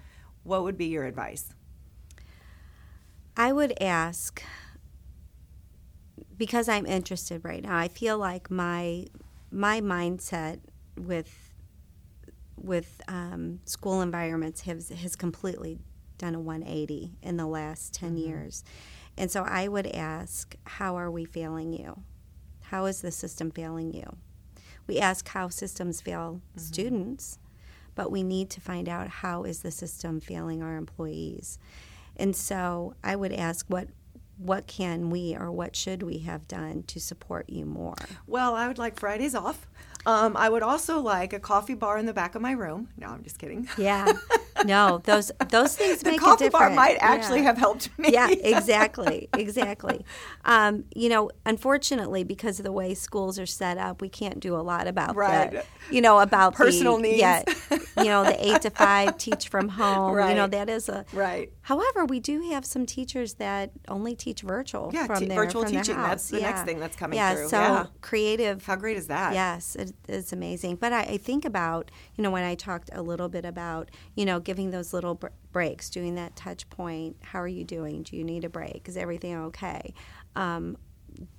What 0.44 0.62
would 0.62 0.78
be 0.78 0.86
your 0.86 1.04
advice? 1.04 1.52
I 3.36 3.52
would 3.52 3.74
ask 3.82 4.42
because 6.36 6.68
I'm 6.68 6.86
interested 6.86 7.44
right 7.44 7.62
now. 7.62 7.76
I 7.76 7.88
feel 7.88 8.18
like 8.18 8.50
my 8.50 9.06
my 9.50 9.80
mindset 9.80 10.60
with 10.96 11.52
with 12.56 13.00
um, 13.08 13.60
school 13.64 14.02
environments 14.02 14.62
has 14.62 14.90
has 14.90 15.16
completely 15.16 15.78
done 16.18 16.34
a 16.34 16.40
180 16.40 17.12
in 17.22 17.36
the 17.38 17.46
last 17.46 17.94
10 17.94 18.16
years. 18.18 18.62
And 19.16 19.30
so 19.30 19.42
I 19.42 19.68
would 19.68 19.86
ask, 19.86 20.54
how 20.64 20.96
are 20.96 21.10
we 21.10 21.24
failing 21.24 21.72
you? 21.72 22.02
How 22.64 22.84
is 22.84 23.00
the 23.00 23.10
system 23.10 23.50
failing 23.50 23.94
you? 23.94 24.16
We 24.86 24.98
ask 24.98 25.26
how 25.28 25.48
systems 25.48 26.00
fail 26.00 26.42
students, 26.56 27.38
but 27.94 28.10
we 28.10 28.22
need 28.22 28.50
to 28.50 28.60
find 28.60 28.88
out 28.88 29.08
how 29.08 29.44
is 29.44 29.60
the 29.60 29.70
system 29.70 30.20
failing 30.20 30.62
our 30.62 30.76
employees. 30.76 31.58
And 32.16 32.36
so 32.36 32.94
I 33.02 33.16
would 33.16 33.32
ask 33.32 33.66
what 33.68 33.88
what 34.40 34.66
can 34.66 35.10
we 35.10 35.36
or 35.36 35.50
what 35.52 35.76
should 35.76 36.02
we 36.02 36.18
have 36.18 36.48
done 36.48 36.82
to 36.88 36.98
support 37.00 37.48
you 37.50 37.64
more? 37.66 37.94
Well, 38.26 38.54
I 38.54 38.66
would 38.68 38.78
like 38.78 38.98
Fridays 38.98 39.34
off. 39.34 39.66
Um, 40.06 40.34
I 40.34 40.48
would 40.48 40.62
also 40.62 40.98
like 40.98 41.34
a 41.34 41.38
coffee 41.38 41.74
bar 41.74 41.98
in 41.98 42.06
the 42.06 42.14
back 42.14 42.34
of 42.34 42.40
my 42.40 42.52
room. 42.52 42.88
No, 42.96 43.08
I'm 43.08 43.22
just 43.22 43.38
kidding. 43.38 43.68
Yeah. 43.76 44.10
No, 44.64 45.02
those 45.04 45.30
those 45.50 45.76
things 45.76 46.00
the 46.02 46.12
make 46.12 46.20
coffee 46.20 46.46
a 46.46 46.50
bar 46.50 46.70
might 46.70 46.96
actually 47.00 47.38
Yeah. 47.40 47.44
have 47.46 47.58
helped 47.58 47.98
me. 47.98 48.10
yeah, 48.12 48.28
exactly, 48.30 49.28
exactly. 49.34 50.04
Um, 50.46 50.84
you 50.94 51.10
know, 51.10 51.30
unfortunately, 51.44 52.24
because 52.24 52.58
of 52.58 52.64
the 52.64 52.72
way 52.72 52.94
schools 52.94 53.38
are 53.38 53.44
set 53.46 53.76
up, 53.76 54.00
we 54.00 54.08
can't 54.08 54.40
do 54.40 54.56
a 54.56 54.60
lot 54.62 54.86
about 54.86 55.16
Right. 55.16 55.52
that. 55.52 55.66
You 55.90 56.00
know, 56.00 56.18
about 56.20 56.54
Personal 56.54 56.96
the, 56.96 57.02
needs. 57.02 57.18
Yeah, 57.18 57.42
you 57.98 58.04
know, 58.04 58.24
the 58.24 58.36
eight 58.46 58.62
to 58.62 58.70
five 58.70 59.18
teach 59.24 59.48
from 59.48 59.68
home. 59.68 60.12
Right. 60.14 60.30
You 60.30 60.36
know, 60.36 60.46
that 60.46 60.70
is 60.70 60.88
a 60.88 61.04
Right. 61.12 61.52
However, 61.70 62.04
we 62.04 62.18
do 62.18 62.40
have 62.50 62.64
some 62.64 62.84
teachers 62.84 63.34
that 63.34 63.70
only 63.86 64.16
teach 64.16 64.42
virtual 64.42 64.90
Yeah, 64.92 65.06
from 65.06 65.20
te- 65.20 65.26
their 65.26 65.36
virtual 65.44 65.62
from 65.62 65.70
their 65.72 65.82
teaching, 65.84 65.98
that's 65.98 66.28
house. 66.28 66.30
the 66.30 66.40
next 66.40 66.62
thing 66.62 66.80
that's 66.80 66.96
coming 66.96 67.16
yeah, 67.16 67.32
through. 67.36 67.48
So 67.48 67.58
Yeah. 67.60 67.86
creative 68.00 68.64
How 68.66 68.74
great 68.74 68.96
is 68.96 69.06
that? 69.06 69.34
Yes, 69.34 69.76
it 69.76 69.92
is 70.08 70.32
amazing. 70.32 70.76
But 70.76 70.92
I, 70.92 71.02
I 71.02 71.16
think 71.16 71.44
about, 71.44 71.92
you 72.16 72.24
know, 72.24 72.30
when 72.32 72.42
I 72.42 72.56
talked 72.56 72.90
a 72.92 73.02
little 73.02 73.28
bit 73.28 73.44
about, 73.44 73.88
you 74.16 74.24
know, 74.24 74.40
giving 74.40 74.72
those 74.72 74.92
little 74.92 75.14
br- 75.14 75.28
breaks, 75.52 75.90
doing 75.90 76.16
that 76.16 76.34
touch 76.34 76.68
point. 76.70 77.18
How 77.22 77.40
are 77.40 77.46
you 77.46 77.62
doing? 77.62 78.02
Do 78.02 78.16
you 78.16 78.24
need 78.24 78.42
a 78.44 78.48
break? 78.48 78.88
Is 78.88 78.96
everything 78.96 79.36
okay? 79.36 79.94
Um, 80.34 80.76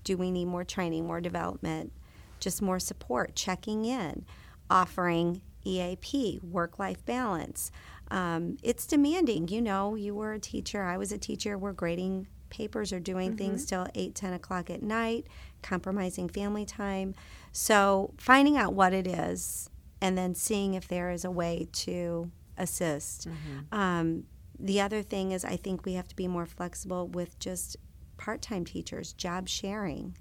do 0.05 0.15
we 0.15 0.31
need 0.31 0.45
more 0.45 0.63
training, 0.63 1.05
more 1.07 1.19
development, 1.19 1.91
just 2.39 2.61
more 2.61 2.79
support, 2.79 3.35
checking 3.35 3.83
in, 3.83 4.25
offering 4.69 5.41
EAP, 5.65 6.39
work 6.41 6.79
life 6.79 7.05
balance? 7.05 7.69
Um, 8.11 8.57
it's 8.61 8.85
demanding. 8.85 9.47
You 9.47 9.61
know, 9.61 9.95
you 9.95 10.13
were 10.13 10.33
a 10.33 10.39
teacher, 10.39 10.83
I 10.83 10.97
was 10.97 11.11
a 11.11 11.17
teacher, 11.17 11.57
we're 11.57 11.71
grading 11.73 12.27
papers 12.49 12.91
or 12.91 12.99
doing 12.99 13.31
things 13.37 13.65
till 13.65 13.87
8, 13.95 14.13
10 14.13 14.33
o'clock 14.33 14.69
at 14.69 14.83
night, 14.83 15.27
compromising 15.63 16.27
family 16.27 16.65
time. 16.65 17.15
So 17.53 18.13
finding 18.17 18.57
out 18.57 18.73
what 18.73 18.93
it 18.93 19.07
is 19.07 19.69
and 20.01 20.17
then 20.17 20.35
seeing 20.35 20.73
if 20.73 20.87
there 20.87 21.09
is 21.11 21.23
a 21.23 21.31
way 21.31 21.67
to 21.71 22.29
assist. 22.57 23.27
Um, 23.71 24.25
the 24.59 24.81
other 24.81 25.01
thing 25.01 25.31
is, 25.31 25.45
I 25.45 25.55
think 25.55 25.85
we 25.85 25.93
have 25.93 26.07
to 26.09 26.15
be 26.15 26.27
more 26.27 26.45
flexible 26.45 27.07
with 27.07 27.39
just 27.39 27.77
part 28.17 28.41
time 28.41 28.65
teachers, 28.65 29.13
job 29.13 29.47
sharing. 29.47 30.17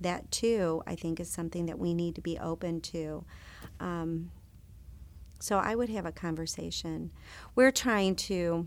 That 0.00 0.30
too, 0.30 0.82
I 0.86 0.94
think, 0.94 1.18
is 1.20 1.28
something 1.30 1.66
that 1.66 1.78
we 1.78 1.92
need 1.94 2.14
to 2.14 2.20
be 2.20 2.38
open 2.38 2.80
to. 2.82 3.24
Um, 3.80 4.30
so 5.38 5.58
I 5.58 5.74
would 5.74 5.88
have 5.90 6.06
a 6.06 6.12
conversation. 6.12 7.10
We're 7.54 7.70
trying 7.72 8.16
to 8.16 8.66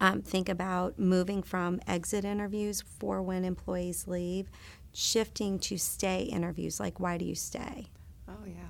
um, 0.00 0.22
think 0.22 0.48
about 0.48 0.98
moving 0.98 1.42
from 1.42 1.80
exit 1.86 2.24
interviews 2.24 2.82
for 2.98 3.20
when 3.22 3.44
employees 3.44 4.06
leave 4.08 4.48
shifting 4.92 5.58
to 5.58 5.76
stay 5.76 6.22
interviews 6.22 6.78
like 6.80 7.00
why 7.00 7.18
do 7.18 7.24
you 7.24 7.34
stay 7.34 7.88
Oh, 8.28 8.46
yeah. 8.46 8.62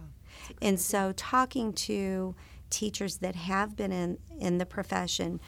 and 0.63 0.81
so 0.81 1.13
talking 1.17 1.73
to 1.75 2.35
teachers 2.71 3.19
that 3.19 3.37
have 3.37 3.77
been 3.77 3.93
in, 3.93 4.19
in 4.41 4.59
the 4.59 4.67
profession 4.67 5.39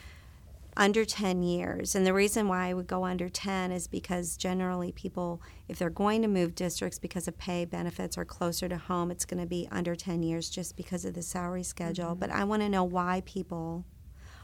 under 0.76 1.04
10 1.04 1.42
years. 1.42 1.94
And 1.94 2.06
the 2.06 2.12
reason 2.12 2.48
why 2.48 2.68
i 2.68 2.74
would 2.74 2.86
go 2.86 3.04
under 3.04 3.28
10 3.28 3.72
is 3.72 3.86
because 3.88 4.36
generally 4.36 4.92
people 4.92 5.42
if 5.68 5.78
they're 5.78 5.90
going 5.90 6.22
to 6.22 6.28
move 6.28 6.54
districts 6.54 6.98
because 6.98 7.26
of 7.26 7.38
pay 7.38 7.64
benefits 7.64 8.18
or 8.18 8.24
closer 8.24 8.68
to 8.68 8.76
home 8.76 9.10
it's 9.10 9.24
going 9.24 9.40
to 9.40 9.46
be 9.46 9.66
under 9.70 9.94
10 9.94 10.22
years 10.22 10.50
just 10.50 10.76
because 10.76 11.04
of 11.04 11.14
the 11.14 11.22
salary 11.22 11.62
schedule. 11.62 12.10
Mm-hmm. 12.10 12.20
But 12.20 12.30
i 12.30 12.44
want 12.44 12.62
to 12.62 12.68
know 12.68 12.84
why 12.84 13.22
people 13.24 13.84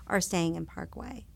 are 0.07 0.21
staying 0.21 0.57
in 0.57 0.67
parkway. 0.67 1.27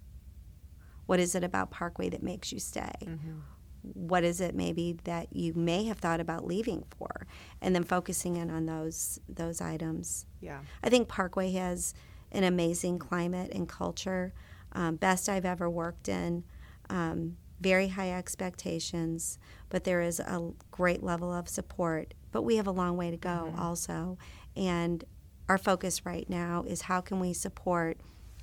What 1.07 1.21
is 1.21 1.35
it 1.35 1.45
about 1.45 1.71
parkway 1.71 2.09
that 2.09 2.23
makes 2.23 2.53
you 2.53 2.59
stay? 2.59 2.93
Mm-hmm. 3.03 3.39
What 3.83 4.25
is 4.25 4.41
it 4.41 4.57
maybe 4.57 4.99
that 5.05 5.29
you 5.33 5.55
may 5.55 5.85
have 5.85 5.99
thought 5.99 6.19
about 6.19 6.45
leaving 6.45 6.85
for? 6.99 7.29
And 7.63 7.73
then 7.75 7.85
focusing 7.85 8.37
in 8.37 8.51
on 8.51 8.67
those 8.67 9.21
those 9.29 9.61
items. 9.61 10.27
Yeah. 10.41 10.61
i 10.83 10.89
think 10.89 11.09
parkway 11.09 11.53
has 11.53 11.95
an 12.33 12.45
amazing 12.45 12.99
climate 12.99 13.53
and 13.53 13.69
culture 13.69 14.33
um, 14.77 14.95
best 14.95 15.29
i've 15.29 15.45
ever 15.45 15.69
worked 15.69 16.09
in 16.09 16.45
um, 16.89 17.37
very 17.61 17.89
high 17.89 18.13
expectations 18.13 19.39
but 19.71 19.83
there 19.83 20.01
is 20.01 20.21
a 20.21 20.53
great 20.71 21.03
level 21.03 21.33
of 21.33 21.49
support 21.49 22.15
but 22.37 22.43
we 22.43 22.57
have 22.57 22.67
a 22.67 22.71
long 22.71 22.99
way 22.99 23.11
to 23.11 23.17
go 23.17 23.55
also. 23.57 24.19
And 24.55 25.03
our 25.49 25.57
focus 25.57 26.05
right 26.05 26.29
now 26.29 26.65
is 26.69 26.83
how 26.83 27.01
can 27.01 27.19
we 27.19 27.33
support 27.33 27.99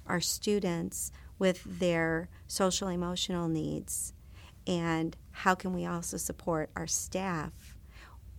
our 0.08 0.20
students 0.20 1.12
with 1.38 1.62
their 1.80 2.28
social 2.48 2.88
emotional 2.88 3.48
needs 3.48 4.14
and 4.66 5.16
how 5.30 5.54
can 5.54 5.74
we 5.74 5.86
also 5.86 6.18
support 6.18 6.72
our 6.76 6.88
staff 6.88 7.78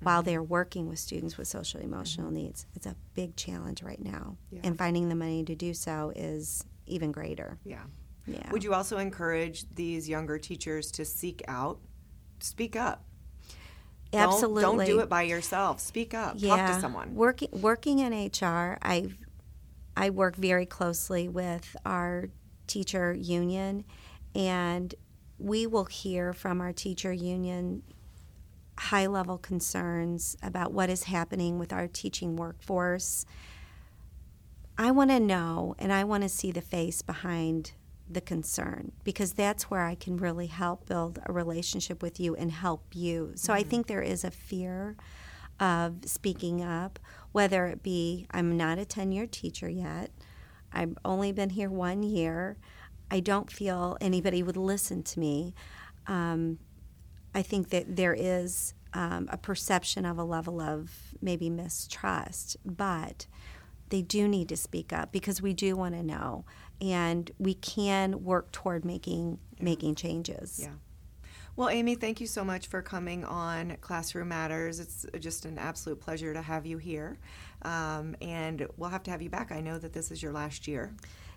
while 0.00 0.24
they're 0.24 0.42
working 0.42 0.88
with 0.88 0.98
students 0.98 1.38
with 1.38 1.46
social 1.46 1.80
emotional 1.80 2.32
needs? 2.32 2.66
It's 2.74 2.86
a 2.86 2.96
big 3.14 3.36
challenge 3.36 3.80
right 3.80 4.02
now. 4.02 4.36
Yeah. 4.50 4.62
and 4.64 4.76
finding 4.76 5.08
the 5.08 5.14
money 5.14 5.44
to 5.44 5.54
do 5.54 5.72
so 5.72 6.12
is 6.16 6.64
even 6.86 7.12
greater 7.12 7.58
Yeah. 7.64 7.82
yeah 8.26 8.50
Would 8.50 8.64
you 8.64 8.74
also 8.74 8.98
encourage 8.98 9.64
these 9.74 10.08
younger 10.08 10.38
teachers 10.38 10.90
to 10.92 11.04
seek 11.04 11.42
out, 11.48 11.80
speak 12.40 12.76
up? 12.76 13.04
Don't- 14.12 14.22
absolutely 14.22 14.62
Don't, 14.62 14.86
do 14.86 15.00
it 15.00 15.08
by 15.08 15.22
yourself. 15.22 15.80
Speak 15.80 16.14
up. 16.14 16.38
Talk 16.38 16.74
to 16.74 16.80
someone. 16.80 17.14
Working 17.14 17.48
working 17.52 17.98
in 17.98 18.12
HR, 18.12 18.78
I 18.80 19.08
I 19.96 20.10
work 20.10 20.36
very 20.36 20.66
closely 20.66 21.28
with 21.28 21.74
our 21.84 22.28
teacher 22.66 23.12
union, 23.12 23.84
and 24.34 24.94
we 25.38 25.66
will 25.66 25.86
hear 25.86 26.32
from 26.32 26.60
our 26.60 26.72
teacher 26.72 27.12
union 27.12 27.82
high 28.78 29.06
level 29.06 29.38
concerns 29.38 30.36
about 30.42 30.72
what 30.72 30.90
is 30.90 31.04
happening 31.04 31.58
with 31.58 31.72
our 31.72 31.86
teaching 31.88 32.36
workforce. 32.36 33.24
I 34.76 34.90
want 34.90 35.10
to 35.10 35.20
know 35.20 35.74
and 35.78 35.92
I 35.92 36.04
want 36.04 36.22
to 36.22 36.28
see 36.28 36.50
the 36.50 36.60
face 36.60 37.02
behind 37.02 37.72
the 38.10 38.20
concern 38.20 38.92
because 39.02 39.32
that's 39.32 39.70
where 39.70 39.84
I 39.84 39.94
can 39.94 40.16
really 40.16 40.48
help 40.48 40.86
build 40.86 41.18
a 41.24 41.32
relationship 41.32 42.02
with 42.02 42.18
you 42.18 42.34
and 42.34 42.50
help 42.50 42.84
you. 42.92 43.32
So 43.34 43.52
I 43.52 43.62
think 43.62 43.86
there 43.86 44.02
is 44.02 44.24
a 44.24 44.30
fear 44.30 44.96
of 45.60 46.04
speaking 46.06 46.62
up, 46.62 46.98
whether 47.32 47.66
it 47.66 47.82
be 47.82 48.26
I'm 48.30 48.56
not 48.56 48.78
a 48.78 48.84
tenured 48.84 49.30
teacher 49.30 49.68
yet, 49.68 50.10
I've 50.72 50.98
only 51.04 51.30
been 51.30 51.50
here 51.50 51.70
one 51.70 52.02
year, 52.02 52.58
I 53.10 53.20
don't 53.20 53.50
feel 53.50 53.96
anybody 54.00 54.42
would 54.42 54.56
listen 54.56 55.04
to 55.04 55.20
me. 55.20 55.54
Um, 56.08 56.58
I 57.32 57.42
think 57.42 57.70
that 57.70 57.96
there 57.96 58.14
is 58.14 58.74
um, 58.92 59.28
a 59.30 59.36
perception 59.36 60.04
of 60.04 60.18
a 60.18 60.24
level 60.24 60.60
of 60.60 60.90
maybe 61.20 61.48
mistrust, 61.48 62.56
but 62.64 63.26
they 63.90 64.02
do 64.02 64.28
need 64.28 64.48
to 64.48 64.56
speak 64.56 64.92
up 64.92 65.12
because 65.12 65.40
we 65.42 65.52
do 65.52 65.76
want 65.76 65.94
to 65.94 66.02
know, 66.02 66.44
and 66.80 67.30
we 67.38 67.54
can 67.54 68.24
work 68.24 68.52
toward 68.52 68.84
making 68.84 69.38
making 69.60 69.94
changes. 69.94 70.60
Yeah. 70.62 70.74
Well, 71.56 71.68
Amy, 71.68 71.94
thank 71.94 72.20
you 72.20 72.26
so 72.26 72.44
much 72.44 72.66
for 72.66 72.82
coming 72.82 73.24
on 73.24 73.76
Classroom 73.80 74.28
Matters. 74.28 74.80
It's 74.80 75.06
just 75.20 75.44
an 75.44 75.56
absolute 75.56 76.00
pleasure 76.00 76.34
to 76.34 76.42
have 76.42 76.66
you 76.66 76.78
here. 76.78 77.16
Um, 77.62 78.16
and 78.20 78.66
we'll 78.76 78.90
have 78.90 79.04
to 79.04 79.12
have 79.12 79.22
you 79.22 79.30
back. 79.30 79.52
I 79.52 79.60
know 79.60 79.78
that 79.78 79.92
this 79.92 80.10
is 80.10 80.20
your 80.20 80.32
last 80.32 80.66
year. 80.66 80.92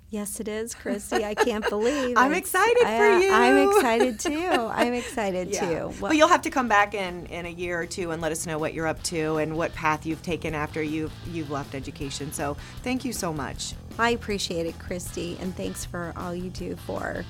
Yes, 0.10 0.39
it 0.39 0.48
is, 0.48 0.74
Christy. 0.74 1.26
I 1.26 1.34
can't 1.34 1.67
believe. 1.70 2.15
I'm 2.17 2.34
excited 2.34 2.78
for 2.80 2.88
I- 2.88 3.20
you. 3.22 3.32
I'm 3.32 3.70
excited 3.70 4.20
too. 4.20 4.48
I'm 4.72 4.93
excited 5.02 5.52
too. 5.52 5.91
but 6.00 6.15
you'll 6.15 6.30
have 6.30 6.43
to 6.43 6.50
come 6.50 6.70
back 6.70 6.93
in, 6.93 7.26
in 7.26 7.46
a 7.46 7.50
year 7.50 7.78
or 7.82 7.86
two 7.86 8.12
and 8.12 8.22
let 8.22 8.32
us 8.32 8.46
know 8.46 8.58
what 8.58 8.74
you're 8.74 8.88
up 8.88 9.04
to 9.04 9.36
and 9.38 9.58
what 9.58 9.74
path 9.74 10.06
you've 10.06 10.22
taken 10.22 10.56
after 10.56 10.82
you've 10.82 11.12
you've 11.32 11.52
left 11.52 11.76
education. 11.76 12.32
So 12.32 12.56
thank 12.84 13.04
you 13.04 13.12
so 13.12 13.34
much. 13.34 13.74
I 14.00 14.12
appreciate 14.12 14.65
it, 14.65 14.80
Christy, 14.80 15.38
and 15.41 15.54
thanks 15.56 15.84
for 15.84 16.13
all 16.15 16.34
you 16.34 16.50
do 16.52 16.76
for 16.78 17.26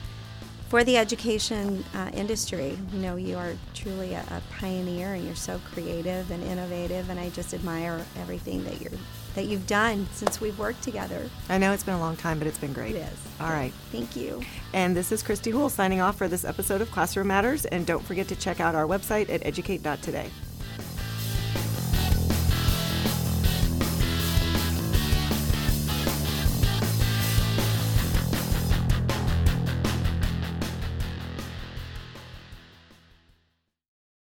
for 0.70 0.84
the 0.84 0.98
education 0.98 1.84
uh, 1.96 2.12
industry. 2.14 2.78
You 2.92 3.00
know, 3.00 3.16
you 3.16 3.38
are 3.38 3.54
truly 3.74 4.14
a, 4.14 4.20
a 4.20 4.42
pioneer, 4.60 5.14
and 5.14 5.26
you're 5.26 5.34
so 5.36 5.60
creative 5.74 6.30
and 6.30 6.44
innovative, 6.44 7.10
and 7.10 7.20
I 7.20 7.30
just 7.30 7.54
admire 7.56 8.06
everything 8.20 8.64
that 8.66 8.82
you're 8.82 8.92
that 9.38 9.46
you've 9.46 9.68
done 9.68 10.08
since 10.12 10.42
we've 10.42 10.58
worked 10.58 10.84
together. 10.84 11.30
I 11.48 11.58
know 11.58 11.72
it's 11.72 11.84
been 11.84 11.94
a 11.94 12.00
long 12.00 12.16
time, 12.16 12.40
but 12.40 12.48
it's 12.48 12.58
been 12.58 12.74
great. 12.74 12.96
It 12.96 13.00
is. 13.00 13.20
All 13.40 13.50
right. 13.50 13.72
Thank 13.92 14.16
you. 14.16 14.42
And 14.74 14.98
this 14.98 15.12
is 15.12 15.22
Christy 15.22 15.52
Hool 15.52 15.70
signing 15.70 16.02
off 16.02 16.18
for 16.18 16.28
this 16.28 16.44
episode 16.44 16.82
of 16.82 16.92
Classroom 16.92 17.28
Matters. 17.28 17.66
And 17.66 17.86
don't 17.86 18.04
forget 18.04 18.28
to 18.30 18.36
check 18.36 18.60
out 18.60 18.76
our 18.76 18.86
website 18.86 19.30
at 19.30 19.46
educate.today. 19.46 20.30